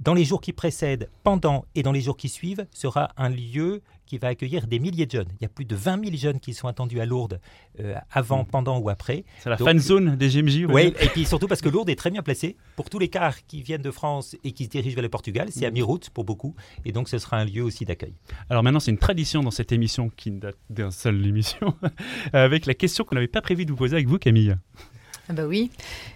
dans 0.00 0.14
les 0.14 0.24
jours 0.24 0.40
qui 0.40 0.52
précèdent, 0.52 1.10
pendant 1.22 1.64
et 1.74 1.82
dans 1.82 1.92
les 1.92 2.00
jours 2.00 2.16
qui 2.16 2.28
suivent, 2.28 2.66
sera 2.72 3.10
un 3.16 3.28
lieu 3.28 3.82
qui 4.06 4.18
va 4.18 4.28
accueillir 4.28 4.66
des 4.66 4.78
milliers 4.78 5.06
de 5.06 5.10
jeunes. 5.10 5.28
Il 5.40 5.42
y 5.42 5.44
a 5.44 5.48
plus 5.48 5.64
de 5.64 5.74
20 5.74 6.04
000 6.04 6.16
jeunes 6.16 6.40
qui 6.40 6.54
sont 6.54 6.68
attendus 6.68 7.00
à 7.00 7.06
Lourdes 7.06 7.40
euh, 7.80 7.94
avant, 8.10 8.44
mm. 8.44 8.46
pendant 8.46 8.78
ou 8.78 8.88
après. 8.88 9.24
C'est 9.40 9.50
la 9.50 9.56
fan 9.56 9.78
zone 9.78 10.16
des 10.16 10.28
GMJ. 10.28 10.66
Oui, 10.68 10.94
et 11.00 11.08
puis 11.08 11.24
surtout 11.24 11.48
parce 11.48 11.60
que 11.60 11.68
Lourdes 11.68 11.90
est 11.90 11.96
très 11.96 12.10
bien 12.10 12.22
placée. 12.22 12.56
Pour 12.76 12.88
tous 12.88 12.98
les 12.98 13.08
cars 13.08 13.44
qui 13.46 13.62
viennent 13.62 13.82
de 13.82 13.90
France 13.90 14.36
et 14.44 14.52
qui 14.52 14.64
se 14.64 14.70
dirigent 14.70 14.94
vers 14.94 15.02
le 15.02 15.08
Portugal, 15.08 15.48
c'est 15.50 15.66
à 15.66 15.70
mm. 15.70 15.74
mi-route 15.74 16.10
pour 16.10 16.24
beaucoup. 16.24 16.54
Et 16.84 16.92
donc 16.92 17.08
ce 17.08 17.18
sera 17.18 17.38
un 17.38 17.44
lieu 17.44 17.62
aussi 17.62 17.84
d'accueil. 17.84 18.14
Alors 18.48 18.62
maintenant, 18.62 18.80
c'est 18.80 18.92
une 18.92 18.98
tradition 18.98 19.42
dans 19.42 19.50
cette 19.50 19.72
émission 19.72 20.10
qui 20.16 20.30
ne 20.30 20.38
date 20.38 20.58
d'un 20.70 20.90
seul 20.90 21.26
émission, 21.26 21.74
avec 22.32 22.66
la 22.66 22.74
question 22.74 23.04
qu'on 23.04 23.16
n'avait 23.16 23.26
pas 23.26 23.42
prévu 23.42 23.64
de 23.64 23.70
vous 23.72 23.76
poser 23.76 23.96
avec 23.96 24.08
vous, 24.08 24.18
Camille. 24.18 24.56
Ah 25.28 25.32
bah 25.32 25.46
oui. 25.46 25.70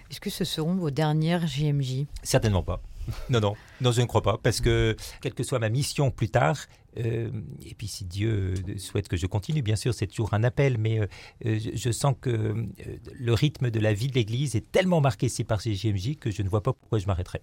Est-ce 0.09 0.21
que 0.21 0.29
ce 0.29 0.45
seront 0.45 0.75
vos 0.75 0.91
dernières 0.91 1.45
JMJ 1.45 2.05
Certainement 2.23 2.63
pas. 2.63 2.81
Non, 3.29 3.39
non, 3.39 3.55
non, 3.81 3.91
je 3.91 4.01
ne 4.01 4.05
crois 4.05 4.21
pas, 4.21 4.37
parce 4.37 4.61
que 4.61 4.95
quelle 5.21 5.33
que 5.33 5.43
soit 5.43 5.59
ma 5.59 5.69
mission 5.69 6.11
plus 6.11 6.29
tard, 6.29 6.57
euh, 6.97 7.29
et 7.65 7.73
puis 7.73 7.87
si 7.87 8.05
Dieu 8.05 8.55
souhaite 8.77 9.07
que 9.07 9.17
je 9.17 9.25
continue, 9.25 9.61
bien 9.61 9.75
sûr, 9.75 9.93
c'est 9.93 10.07
toujours 10.07 10.33
un 10.33 10.43
appel, 10.43 10.77
mais 10.77 10.99
euh, 10.99 11.07
je, 11.43 11.91
sens 11.91 12.15
que 12.19 12.55
le 13.13 13.33
rythme 13.33 13.71
de 13.71 13.79
la 13.79 13.93
vie 13.93 14.07
de 14.07 14.13
l'Église 14.13 14.55
est 14.55 14.71
tellement 14.71 15.01
marqué 15.01 15.27
ici 15.27 15.43
par 15.43 15.61
ces 15.61 15.73
JMJ 15.73 16.17
que 16.17 16.31
je 16.31 16.41
ne 16.41 16.49
vois 16.49 16.61
pas 16.61 16.73
pourquoi 16.73 16.99
je 16.99 17.07
m'arrêterai. 17.07 17.41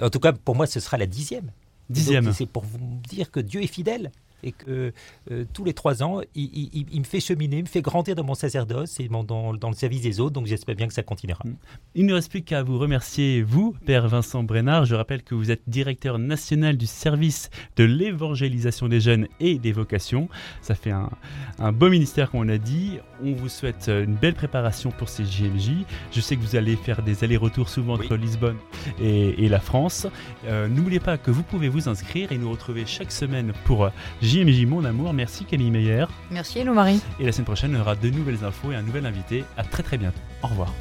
En 0.00 0.10
tout 0.10 0.20
cas, 0.20 0.32
pour 0.32 0.54
moi, 0.54 0.66
ce 0.66 0.80
sera 0.80 0.96
la 0.96 1.06
dixième. 1.06 1.50
Dixième. 1.90 2.32
C'est 2.32 2.46
pour 2.46 2.64
vous 2.64 2.78
dire 3.08 3.30
que 3.30 3.40
Dieu 3.40 3.62
est 3.62 3.66
fidèle 3.66 4.12
et 4.42 4.52
que 4.52 4.92
euh, 5.30 5.44
tous 5.52 5.64
les 5.64 5.74
trois 5.74 6.02
ans, 6.02 6.20
il, 6.34 6.98
me 6.98 7.04
fait 7.04 7.20
cheminer, 7.20 7.58
il 7.58 7.62
me 7.62 7.68
fait 7.68 7.82
grandir 7.82 8.14
dans 8.14 8.24
mon 8.24 8.34
sacerdoce 8.34 9.00
et 9.00 9.08
dans, 9.08 9.24
dans, 9.24 9.52
le 9.52 9.74
service 9.74 10.02
des 10.02 10.20
autres, 10.20 10.32
donc 10.32 10.46
j'espère 10.46 10.74
bien 10.74 10.86
que 10.86 10.94
ça 10.94 11.02
continuera. 11.02 11.42
Mm. 11.44 11.56
Il 11.94 12.06
ne 12.06 12.14
reste 12.14 12.30
plus 12.30 12.42
qu'à 12.42 12.62
vous 12.62 12.78
remercier, 12.78 13.42
vous, 13.42 13.74
Père 13.84 14.08
Vincent 14.08 14.42
Brenard. 14.42 14.84
Je 14.84 14.94
rappelle 14.94 15.22
que 15.22 15.34
vous 15.34 15.50
êtes 15.50 15.62
directeur 15.66 16.18
national 16.18 16.76
du 16.76 16.86
service 16.86 17.50
de 17.76 17.84
l'évangélisation 17.84 18.88
des 18.88 19.00
jeunes 19.00 19.26
et 19.40 19.58
des 19.58 19.72
vocations. 19.72 20.28
Ça 20.62 20.74
fait 20.74 20.90
un, 20.90 21.10
un 21.58 21.72
beau 21.72 21.88
ministère, 21.88 22.30
comme 22.30 22.40
on 22.40 22.48
a 22.48 22.58
dit. 22.58 22.98
On 23.22 23.32
vous 23.32 23.48
souhaite 23.48 23.88
euh, 23.88 24.04
une 24.04 24.14
belle 24.14 24.34
préparation 24.34 24.90
pour 24.90 25.08
ces 25.08 25.24
JMJ. 25.24 25.70
Je 26.12 26.20
sais 26.20 26.36
que 26.36 26.42
vous 26.42 26.56
allez 26.56 26.76
faire 26.76 27.02
des 27.02 27.24
allers-retours 27.24 27.68
souvent 27.68 27.94
entre 27.94 28.16
Lisbonne 28.16 28.56
et, 29.00 29.48
la 29.48 29.60
France. 29.60 30.06
Euh, 30.46 30.68
n'oubliez 30.68 31.00
pas 31.00 31.16
que 31.16 31.30
vous 31.30 31.42
pouvez 31.42 31.68
vous 31.68 31.88
inscrire 31.88 32.32
et 32.32 32.38
nous 32.38 32.50
retrouver 32.50 32.84
chaque 32.86 33.10
semaine 33.10 33.52
pour 33.64 33.90
JMJ 34.28 34.66
Mon 34.66 34.84
Amour. 34.84 35.14
Merci 35.14 35.46
Camille 35.46 35.70
Meyer. 35.70 36.04
Merci 36.30 36.58
Hello 36.58 36.74
Marie. 36.74 37.00
Et 37.18 37.24
la 37.24 37.32
semaine 37.32 37.46
prochaine, 37.46 37.74
on 37.74 37.80
aura 37.80 37.94
de 37.94 38.10
nouvelles 38.10 38.44
infos 38.44 38.72
et 38.72 38.76
un 38.76 38.82
nouvel 38.82 39.06
invité. 39.06 39.44
À 39.56 39.64
très 39.64 39.82
très 39.82 39.96
bientôt. 39.96 40.20
Au 40.42 40.48
revoir. 40.48 40.74